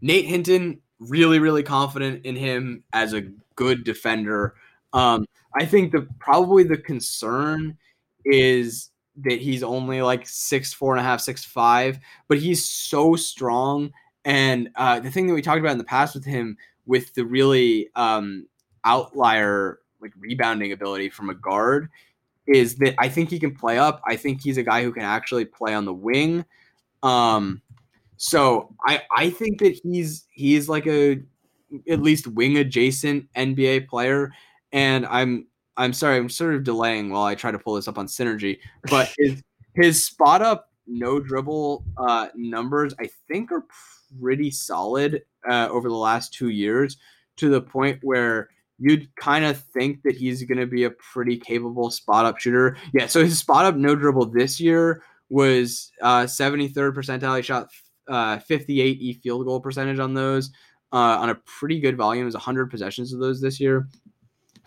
[0.00, 3.22] Nate Hinton, really, really confident in him as a
[3.54, 4.54] good defender.
[4.92, 5.26] Um,
[5.58, 7.76] I think the probably the concern
[8.24, 8.90] is
[9.24, 13.92] that he's only like six four and a half, six five, but he's so strong.
[14.24, 17.24] And uh, the thing that we talked about in the past with him, with the
[17.24, 18.46] really um,
[18.84, 21.88] outlier like rebounding ability from a guard,
[22.46, 24.00] is that I think he can play up.
[24.06, 26.44] I think he's a guy who can actually play on the wing.
[27.02, 27.62] Um,
[28.16, 31.20] so I I think that he's he's like a
[31.88, 34.32] at least wing adjacent NBA player,
[34.72, 37.98] and I'm I'm sorry I'm sort of delaying while I try to pull this up
[37.98, 38.58] on Synergy,
[38.90, 39.42] but his
[39.74, 43.64] his spot up no dribble uh, numbers I think are
[44.20, 46.96] pretty solid uh, over the last two years
[47.36, 51.38] to the point where you'd kind of think that he's going to be a pretty
[51.38, 52.76] capable spot up shooter.
[52.92, 57.36] Yeah, so his spot up no dribble this year was uh, 73rd percentile.
[57.36, 57.68] He shot
[58.08, 60.50] uh, 58 e field goal percentage on those
[60.92, 62.26] uh, on a pretty good volume.
[62.26, 63.88] Is was 100 possessions of those this year.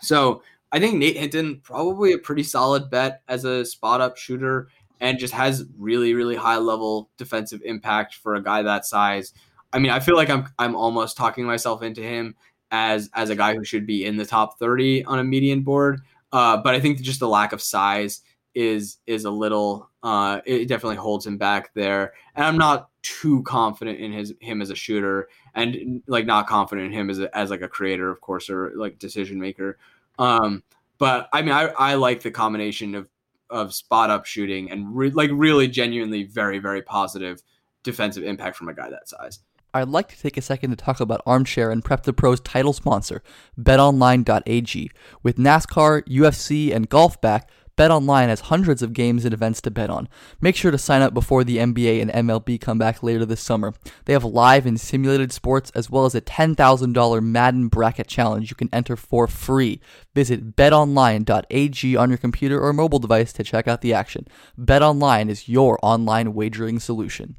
[0.00, 0.42] So
[0.72, 4.68] I think Nate Hinton probably a pretty solid bet as a spot up shooter
[5.00, 9.32] and just has really really high level defensive impact for a guy that size.
[9.72, 12.34] I mean, I feel like I'm I'm almost talking myself into him
[12.70, 16.00] as as a guy who should be in the top 30 on a median board.
[16.32, 18.22] Uh, but I think just the lack of size
[18.54, 22.14] is is a little uh, it definitely holds him back there.
[22.34, 26.86] And I'm not too confident in his him as a shooter, and like not confident
[26.86, 29.78] in him as a, as like a creator, of course, or like decision maker.
[30.18, 30.62] Um,
[30.98, 33.08] but I mean, I, I like the combination of
[33.48, 37.42] of spot up shooting and re- like really genuinely very very positive
[37.82, 39.40] defensive impact from a guy that size.
[39.72, 42.72] I'd like to take a second to talk about Armchair and Prep to Pro's title
[42.72, 43.22] sponsor,
[43.58, 44.90] BetOnline.ag.
[45.22, 47.48] With NASCAR, UFC, and golf back,
[47.80, 50.06] BetOnline has hundreds of games and events to bet on.
[50.38, 53.72] Make sure to sign up before the NBA and MLB come back later this summer.
[54.04, 58.56] They have live and simulated sports as well as a $10,000 Madden bracket challenge you
[58.56, 59.80] can enter for free.
[60.14, 64.26] Visit betonline.ag on your computer or mobile device to check out the action.
[64.58, 67.36] BetOnline is your online wagering solution.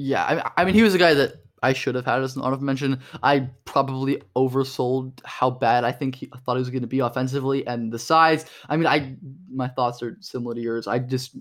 [0.00, 2.42] Yeah, I, I mean, he was a guy that I should have had as an
[2.42, 3.00] honorable mention.
[3.24, 7.00] I probably oversold how bad I think he I thought he was going to be
[7.00, 8.46] offensively and the size.
[8.68, 9.16] I mean, I
[9.52, 10.86] my thoughts are similar to yours.
[10.86, 11.32] I just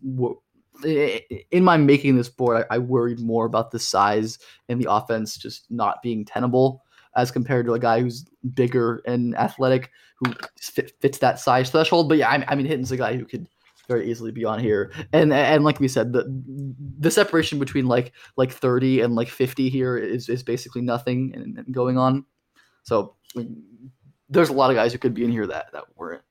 [0.84, 4.39] in my making this board, I, I worried more about the size
[4.70, 6.84] and the offense just not being tenable
[7.15, 12.10] as compared to a guy who's bigger and athletic who fit, fits that size threshold.
[12.10, 13.48] But yeah, I, I mean, Hinton's a guy who could
[13.88, 14.91] very easily be on here.
[15.13, 16.26] And and like we said, the
[17.00, 21.58] the separation between like like 30 and like 50 here is is basically nothing and,
[21.58, 22.26] and going on.
[22.84, 23.47] So like,
[24.30, 26.23] there's a lot of guys who could be in here that that weren't.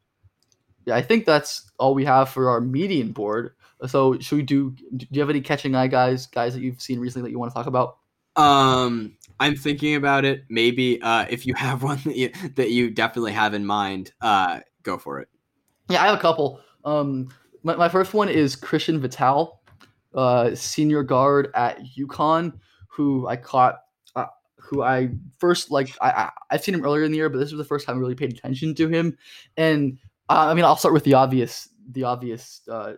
[0.85, 3.53] Yeah, I think that's all we have for our median board.
[3.87, 4.71] So should we do?
[4.97, 7.51] Do you have any catching eye guys, guys that you've seen recently that you want
[7.51, 7.99] to talk about?
[8.37, 10.45] Um, I'm thinking about it.
[10.49, 14.61] Maybe uh, if you have one that you, that you definitely have in mind, uh,
[14.83, 15.29] go for it.
[15.88, 16.61] Yeah, I have a couple.
[16.85, 17.29] Um,
[17.67, 19.61] my, my first one is Christian Vital,
[20.15, 22.53] uh, senior guard at UConn,
[22.87, 23.81] who I caught,
[24.15, 24.27] uh,
[24.57, 25.91] who I first like.
[26.01, 27.97] I, I I've seen him earlier in the year, but this was the first time
[27.97, 29.19] I really paid attention to him.
[29.57, 29.99] And
[30.29, 32.95] uh, I mean, I'll start with the obvious, the obvious uh,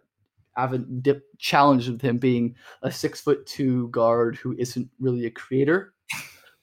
[0.58, 5.30] avid dip challenge with him being a six foot two guard who isn't really a
[5.30, 5.94] creator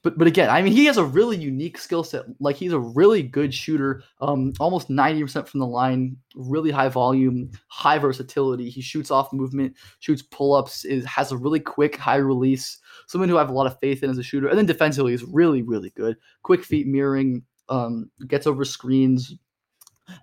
[0.06, 2.26] but but again, I mean, he has a really unique skill set.
[2.40, 6.90] Like he's a really good shooter, um, almost ninety percent from the line, really high
[6.90, 8.70] volume, high versatility.
[8.70, 12.78] He shoots off movement, shoots pull ups, is has a really quick high release.
[13.08, 15.16] Someone who I have a lot of faith in as a shooter, and then defensively
[15.16, 16.18] is really really good.
[16.44, 19.34] Quick feet mirroring, um, gets over screens,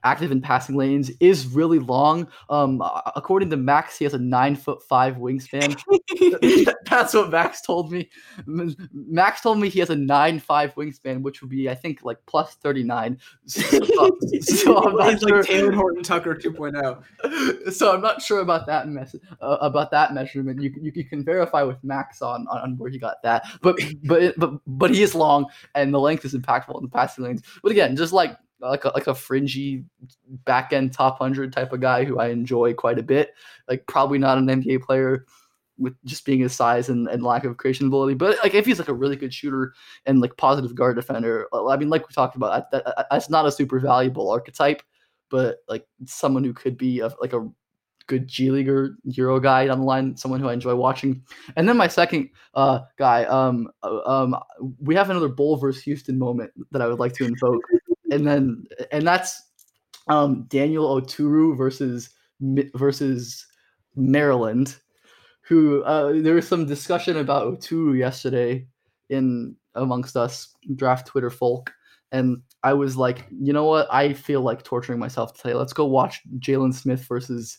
[0.05, 2.29] active in passing lanes, is really long.
[2.51, 2.83] Um,
[3.17, 5.81] according to Max, he has a nine foot five wingspan.
[6.91, 8.09] That's what Max told me.
[8.47, 12.19] Max told me he has a nine five wingspan, which would be, I think, like
[12.27, 13.19] plus thirty nine.
[13.47, 13.61] So,
[14.41, 15.39] so I'm not sure.
[15.39, 17.73] like Talen Horton Tucker 2.0.
[17.73, 20.61] So I'm not sure about that mess uh, about that measurement.
[20.61, 24.35] You, you, you can verify with Max on, on where he got that, but but
[24.39, 27.43] but but he is long and the length is impactful in the passing lanes.
[27.63, 29.85] But again, just like like a, like a fringy
[30.45, 33.35] back end top hundred type of guy who I enjoy quite a bit.
[33.69, 35.27] Like probably not an NBA player
[35.79, 38.79] with just being his size and, and lack of creation ability, but like if he's
[38.79, 39.75] like a really good shooter
[40.07, 43.47] and like positive guard defender, I mean, like we talked about, that, that, that's not
[43.47, 44.83] a super valuable archetype,
[45.31, 47.49] but like someone who could be a, like a
[48.07, 51.23] good G Leaguer Euro guy on the line, someone who I enjoy watching.
[51.57, 54.37] And then my second uh, guy, um, uh, um,
[54.79, 57.63] we have another Bull versus Houston moment that I would like to invoke
[58.13, 59.43] and then and that's
[60.09, 62.11] um, Daniel Oturu versus
[62.75, 63.47] versus
[63.97, 64.77] Maryland,
[65.43, 68.67] who uh, there was some discussion about Oturu yesterday
[69.09, 71.73] in amongst us draft Twitter folk,
[72.13, 73.89] and I was like, you know what?
[73.93, 75.55] I feel like torturing myself today.
[75.55, 77.59] Let's go watch Jalen Smith versus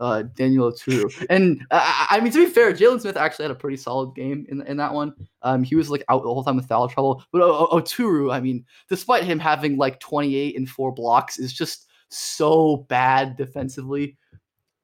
[0.00, 1.26] uh, Daniel Oturu.
[1.30, 4.62] And I mean, to be fair, Jalen Smith actually had a pretty solid game in,
[4.62, 5.14] in that one.
[5.42, 7.24] Um, he was like out the whole time with foul trouble.
[7.32, 12.86] But Oturu, I mean, despite him having like 28 and four blocks, is just so
[12.88, 14.16] bad defensively.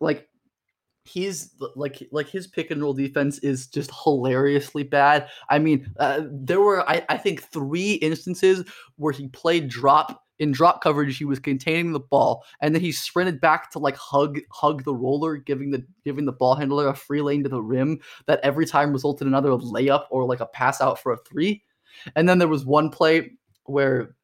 [0.01, 0.29] Like
[1.05, 5.29] he's like like his pick and roll defense is just hilariously bad.
[5.49, 8.65] I mean, uh, there were I, I think three instances
[8.97, 11.17] where he played drop in drop coverage.
[11.17, 14.95] He was containing the ball, and then he sprinted back to like hug hug the
[14.95, 18.01] roller, giving the giving the ball handler a free lane to the rim.
[18.27, 21.63] That every time resulted in another layup or like a pass out for a three.
[22.17, 23.33] And then there was one play
[23.65, 24.15] where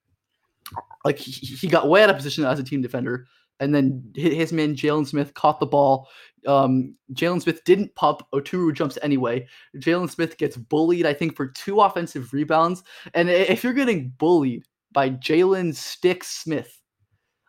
[1.05, 3.27] like he, he got way out of position as a team defender
[3.61, 6.09] and then his man Jalen Smith caught the ball.
[6.47, 8.23] Um, Jalen Smith didn't pump.
[8.35, 9.47] Oturu jumps anyway.
[9.77, 12.83] Jalen Smith gets bullied, I think, for two offensive rebounds.
[13.13, 16.81] And if you're getting bullied by Jalen Stix Smith,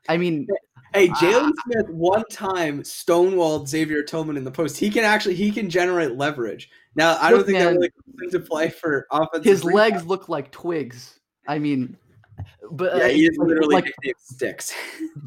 [0.10, 0.48] I mean,
[0.94, 4.78] hey, Jalen Smith one time stonewalled Xavier Tillman in the post.
[4.78, 6.70] He can actually he can generate leverage.
[6.96, 9.46] Now I don't Look, think man, that really comes into play for offensive.
[9.46, 11.20] his legs look like twigs.
[11.48, 11.98] I mean,
[12.72, 14.74] but Yeah, uh, he is literally like sticks.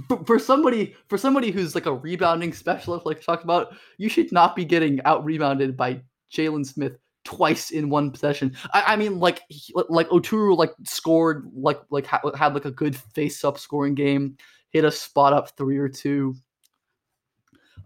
[0.26, 4.56] for, somebody for somebody who's like a rebounding specialist, like talk about, you should not
[4.56, 6.02] be getting out rebounded by
[6.32, 8.54] Jalen Smith twice in one possession.
[8.72, 12.70] I, I mean, like he- like Oturu like scored like like ha- had like a
[12.70, 14.36] good face up scoring game,
[14.70, 16.36] hit a spot up three or two.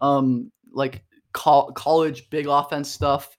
[0.00, 3.36] Um, like col- college big offense stuff,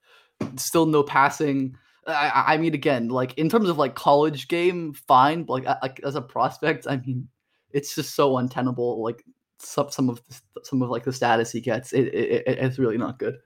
[0.56, 1.76] still no passing.
[2.08, 5.44] I, I- mean, again, like in terms of like college game, fine.
[5.44, 7.28] But like, as a prospect, I mean,
[7.72, 9.04] it's just so untenable.
[9.04, 9.24] Like
[9.60, 12.98] some some of the, some of like the status he gets, it, it it's really
[12.98, 13.38] not good.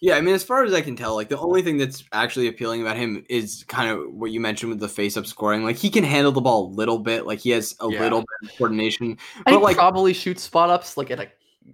[0.00, 2.48] Yeah, I mean, as far as I can tell, like the only thing that's actually
[2.48, 5.64] appealing about him is kind of what you mentioned with the face-up scoring.
[5.64, 8.00] Like he can handle the ball a little bit, like he has a Yeah.
[8.00, 9.06] little bit of coordination.
[9.06, 11.28] And But he like, probably shoots spot ups like at a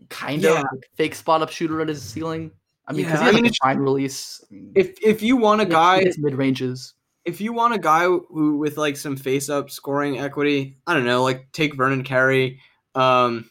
[0.09, 0.51] kind Yeah.
[0.51, 2.51] of like, fake spot up shooter at his ceiling.
[2.87, 4.45] I mean, because Yeah, he has I mean, like, fine release.
[4.51, 6.95] I mean, if if you want a guy, mid ranges.
[7.25, 11.23] if you want a guy who with like some face-up scoring equity, I don't know,
[11.23, 12.61] like take Vernon Carey.
[12.95, 13.51] Um,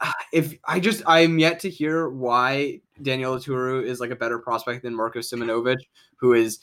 [0.32, 4.82] if I just I'm yet to hear why Daniel Oturu is like a better prospect
[4.82, 5.76] than Marko Simonovic,
[6.16, 6.58] who is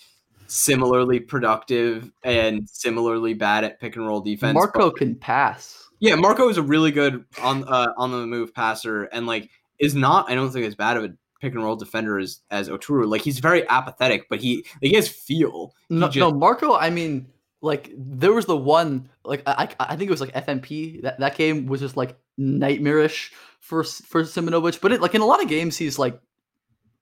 [0.48, 4.54] similarly productive and similarly bad at pick and roll defense.
[4.54, 5.88] Marko but- can pass.
[6.00, 9.96] yeah, Marko is a really good on uh, on the move passer, and like is
[9.96, 13.08] not I don't think as bad of a pick and roll defender as as Oturu.
[13.08, 15.74] Like he's very apathetic, but he like, he has feel.
[15.90, 16.76] He No, just- no, Marko.
[16.76, 17.28] I mean,
[17.62, 21.02] like there was the one, like I, I I think it was like FMP.
[21.02, 23.32] That that game was just like nightmarish
[23.66, 24.80] for for Simonovic.
[24.80, 26.20] But it, like in a lot of games, he's like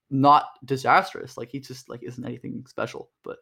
[0.09, 1.38] not disastrous.
[1.38, 3.09] Like he just like isn't anything special.
[3.24, 3.39] But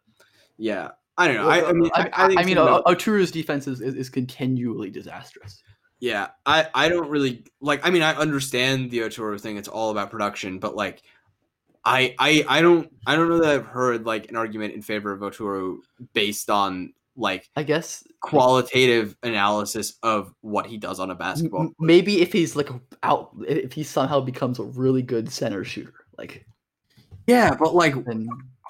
[0.58, 1.48] Yeah, I don't know.
[1.48, 4.90] I, I mean, I, I, I, think I mean, Simonovic- defense is, is, is continually
[4.90, 5.62] disastrous.
[6.00, 7.86] yeah, I, I don't really like.
[7.86, 9.56] I mean, I understand the Oturu thing.
[9.56, 11.02] It's all about production, but like,
[11.84, 15.12] I, I, I don't, I don't know that I've heard like an argument in favor
[15.12, 15.78] of Oturu
[16.12, 21.62] based on like I guess qualitative analysis of what he does on a basketball.
[21.62, 22.68] m- maybe if he's like
[23.02, 26.46] out, if he somehow becomes a really good center shooter, like
[27.26, 28.28] Yeah, but like, then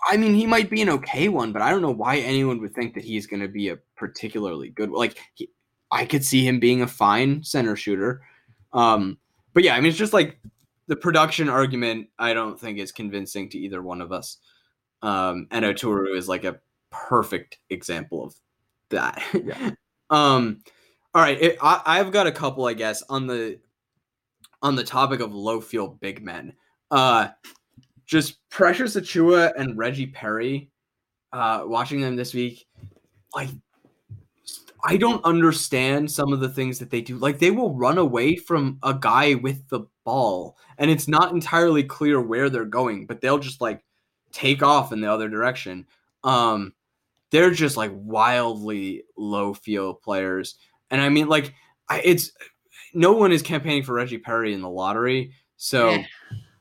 [0.08, 2.74] I mean, he might be an okay one, but I don't know why anyone would
[2.74, 4.90] think that he's going to be a particularly good.
[4.90, 5.48] Like, he,
[5.90, 8.22] I could see him being a fine center shooter.
[8.72, 9.18] Um,
[9.54, 10.38] but yeah, I mean, it's just like
[10.88, 12.08] the production argument.
[12.18, 14.38] I don't think is convincing to either one of us.
[15.02, 16.60] Um, and Oturu is like a
[16.92, 18.34] perfect example of
[18.90, 19.22] that.
[19.34, 19.70] Yeah.
[20.10, 20.62] um,
[21.14, 23.58] all right, it, I, I've got a couple, I guess, on the
[24.62, 26.52] on the topic of low field big men.
[26.90, 27.28] Uh,
[28.06, 30.70] just Precious Achiuwa and Reggie Perry,
[31.32, 32.66] uh, watching them this week,
[33.34, 33.48] like
[34.84, 37.16] I don't understand some of the things that they do.
[37.16, 41.84] Like they will run away from a guy with the ball, and it's not entirely
[41.84, 43.82] clear where they're going, but they'll just like
[44.32, 45.86] take off in the other direction.
[46.24, 46.72] Um,
[47.32, 50.56] they're just like wildly low field players,
[50.90, 51.54] and I mean, like,
[51.88, 52.30] I, it's
[52.94, 55.88] no one is campaigning for Reggie Perry in the lottery, so.
[55.88, 56.04] Eh.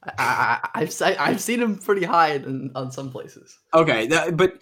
[0.03, 3.59] I, I, I've I've seen him pretty high in, on some places.
[3.71, 4.53] Okay, that, but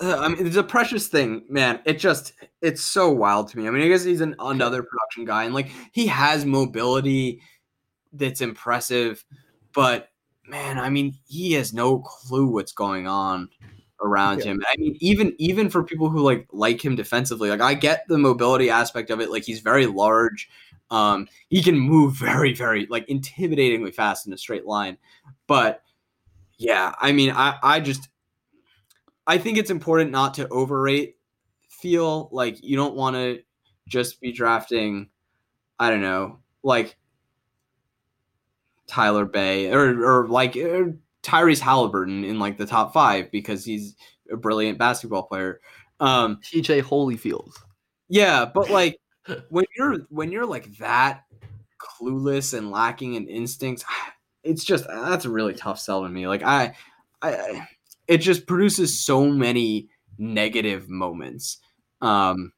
[0.00, 1.80] uh, I mean, it's a precious thing, man.
[1.84, 2.32] It just
[2.62, 3.66] it's so wild to me.
[3.66, 7.42] I mean, I guess he's an, another production guy, and like he has mobility
[8.12, 9.24] that's impressive,
[9.74, 10.08] but
[10.46, 13.48] man, I mean, he has no clue what's going on
[14.02, 14.46] around Yeah.
[14.46, 14.62] him.
[14.72, 18.18] I mean, even even for people who like like him defensively, like I get the
[18.18, 19.30] mobility aspect of it.
[19.30, 20.48] Like he's very large.
[20.90, 24.98] Um, he can move very, very like intimidatingly fast in a straight line.
[25.46, 25.82] But
[26.58, 28.08] yeah, I mean, I, I just
[29.26, 31.16] I think it's important not to overrate
[31.68, 33.40] feel like you don't want to
[33.86, 35.08] just be drafting,
[35.78, 36.96] I don't know, like
[38.86, 40.96] Tyler Bey or or like or
[41.28, 43.94] Tyrese Halliburton in like the top five because he's
[44.30, 45.60] a brilliant basketball player.
[46.00, 47.52] Um, TJ Holyfield.
[48.08, 48.98] yeah, but like
[49.50, 51.24] when you're when you're like that
[51.78, 53.84] clueless and lacking in instincts,
[54.42, 56.26] it's just that's a really tough sell to me.
[56.26, 56.74] Like I,
[57.20, 57.68] I,
[58.06, 61.58] it just produces so many negative moments.
[62.00, 62.52] Um,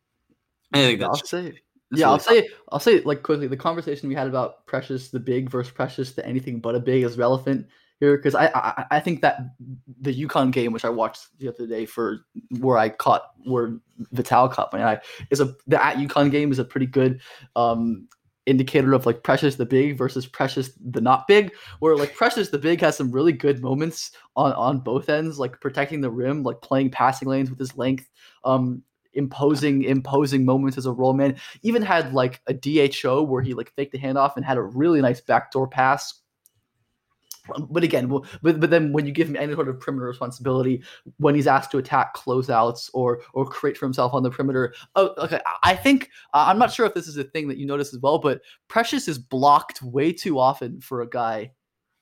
[0.72, 1.42] I think I'll that's just, say,
[1.90, 3.48] that's yeah, I'll say, I'll say like quickly.
[3.48, 7.02] The conversation we had about Precious the big versus Precious the anything but a big
[7.02, 7.66] is relevant
[8.00, 9.40] here because I, I I think that
[10.00, 12.24] the UConn game, which I watched the other day for
[12.58, 13.78] where I caught where
[14.12, 17.20] Vital caught my eye, is a the at UConn game is a pretty good
[17.54, 18.08] um
[18.46, 21.52] indicator of like Precious the big versus Precious the not big.
[21.78, 25.60] Where like Precious the big has some really good moments on on both ends, like
[25.60, 28.08] protecting the rim, like playing passing lanes with his length.
[28.44, 28.82] Um,
[29.14, 33.72] imposing imposing moments as a roll man even had like a dho where he like
[33.74, 36.20] faked the handoff and had a really nice backdoor pass
[37.70, 40.82] but again well, but, but then when you give him any sort of perimeter responsibility
[41.18, 45.14] when he's asked to attack closeouts or or create for himself on the perimeter oh
[45.18, 47.94] okay i think uh, i'm not sure if this is a thing that you notice
[47.94, 51.50] as well but precious is blocked way too often for a guy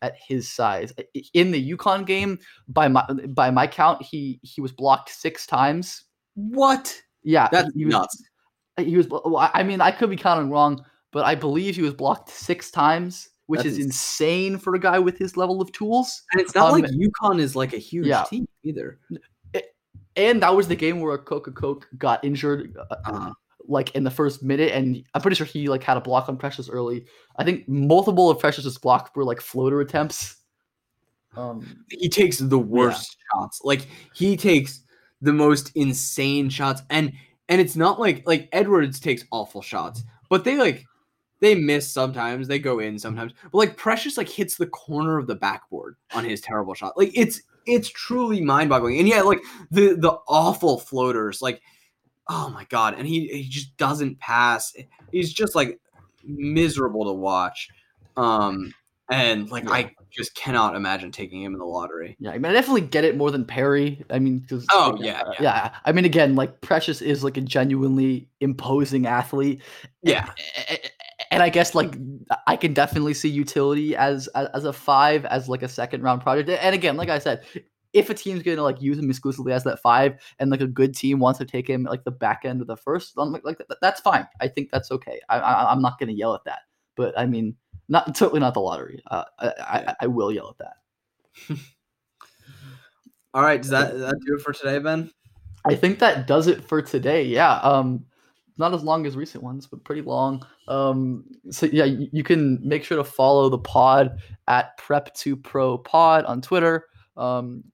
[0.00, 0.92] at his size
[1.34, 6.04] in the UConn game by my by my count he he was blocked six times
[6.38, 8.22] what yeah, that's he was, nuts.
[8.78, 9.08] He was.
[9.36, 13.28] I mean, I could be counting wrong, but I believe he was blocked six times,
[13.48, 16.22] which That's is ins- insane for a guy with his level of tools.
[16.32, 18.22] And it's not Um, like UConn is like a huge yeah.
[18.24, 18.98] team either.
[20.16, 23.32] And that was the game where Akok Akok got injured, uh, Uh,
[23.68, 26.36] like in the first minute, and I'm pretty sure he like had a block on
[26.36, 27.06] Precious early.
[27.36, 30.36] I think multiple of Precious's blocks were like floater attempts.
[31.36, 33.60] Um, he takes the worst shots.
[33.62, 34.80] Like he takes
[35.20, 37.12] the most insane shots, and
[37.48, 40.84] and it's not like like Edwards takes awful shots, but they like
[41.40, 43.32] they miss sometimes, they go in sometimes.
[43.44, 46.96] But like Precious like hits the corner of the backboard on his terrible shot.
[46.96, 48.98] Like it's it's truly mind boggling.
[48.98, 51.60] And yeah, like the the awful floaters, like
[52.28, 54.74] oh my god, and he he just doesn't pass.
[55.12, 55.78] He's just like
[56.24, 57.68] miserable to watch.
[58.16, 58.74] Um
[59.10, 59.70] and like Yeah.
[59.72, 62.16] I just cannot imagine taking him in the lottery.
[62.18, 64.04] yeah, I mean, I definitely get it more than Perry.
[64.10, 65.42] I mean, because Oh, yeah, yeah.
[65.42, 65.74] yeah.
[65.84, 69.62] I mean, again, like Precious is like a genuinely imposing athlete.
[70.02, 70.30] Yeah.
[71.30, 71.96] And I guess like
[72.46, 76.22] I can definitely see utility as as, as a five as like a second round
[76.22, 76.48] project.
[76.48, 77.44] And again, like I said,
[77.92, 80.94] if a team's gonna like use him exclusively as that five, and like a good
[80.94, 84.00] team wants to take him like the back end of the first, like, like that's
[84.00, 84.26] fine.
[84.40, 85.20] I think that's okay.
[85.28, 86.60] I, I I'm not gonna yell at that.
[86.96, 87.56] But I mean,
[87.88, 89.02] not totally not the lottery.
[89.10, 91.58] Uh, I, I I will yell at that.
[93.34, 95.10] All right, does that, that do it for today, Ben?
[95.66, 97.24] I think that does it for today.
[97.24, 97.56] Yeah.
[97.58, 98.06] Um,
[98.58, 100.44] not as long as recent ones, but pretty long.
[100.66, 105.36] Um, so yeah, you, you can make sure to follow the pod at Prep to
[105.36, 106.86] Pro Pod on Twitter.
[107.16, 107.64] Um,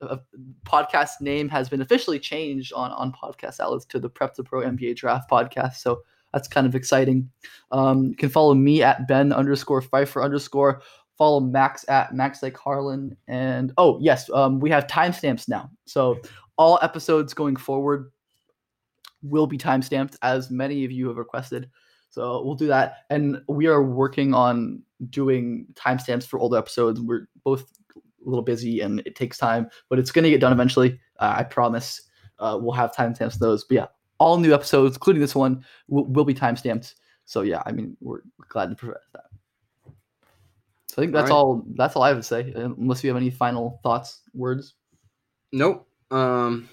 [0.66, 4.62] podcast name has been officially changed on on podcast outlets to the Prep to Pro
[4.62, 5.76] NBA Draft Podcast.
[5.76, 7.30] So that's kind of exciting.
[7.70, 10.82] Um, you can follow me at Ben underscore Pfeiffer underscore.
[11.16, 13.16] Follow Max at Max like Harlan.
[13.28, 15.70] And oh yes, um, we have timestamps now.
[15.86, 16.18] So
[16.56, 18.10] all episodes going forward
[19.24, 21.68] will be timestamped as many of you have requested.
[22.10, 22.98] So we'll do that.
[23.10, 27.00] And we are working on doing timestamps for older episodes.
[27.00, 27.64] We're both
[27.96, 31.00] a little busy and it takes time, but it's going to get done eventually.
[31.18, 32.02] Uh, I promise
[32.38, 33.64] uh, we'll have timestamps for those.
[33.64, 33.86] But yeah,
[34.18, 36.94] all new episodes, including this one, will, will be timestamped.
[37.24, 39.24] So yeah, I mean, we're glad to provide that.
[40.88, 41.60] So I think that's All right.
[41.60, 41.64] all.
[41.74, 42.52] That's all I would say.
[42.54, 44.74] Unless you have any final thoughts, words.
[45.50, 45.88] Nope.
[46.12, 46.68] Um,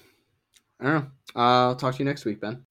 [0.82, 1.06] I don't know.
[1.36, 2.64] I'll talk to you next week, Ben.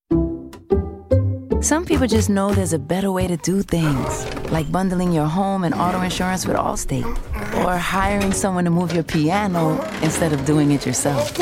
[1.62, 5.64] Some people just know there's a better way to do things, like bundling your home
[5.64, 7.06] and auto insurance with Allstate,
[7.64, 11.38] or hiring someone to move your piano instead of doing it yourself.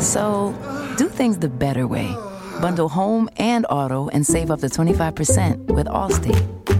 [0.00, 0.54] So,
[0.96, 2.12] do things the better way.
[2.60, 6.79] Bundle home and auto and save up to 25% with Allstate.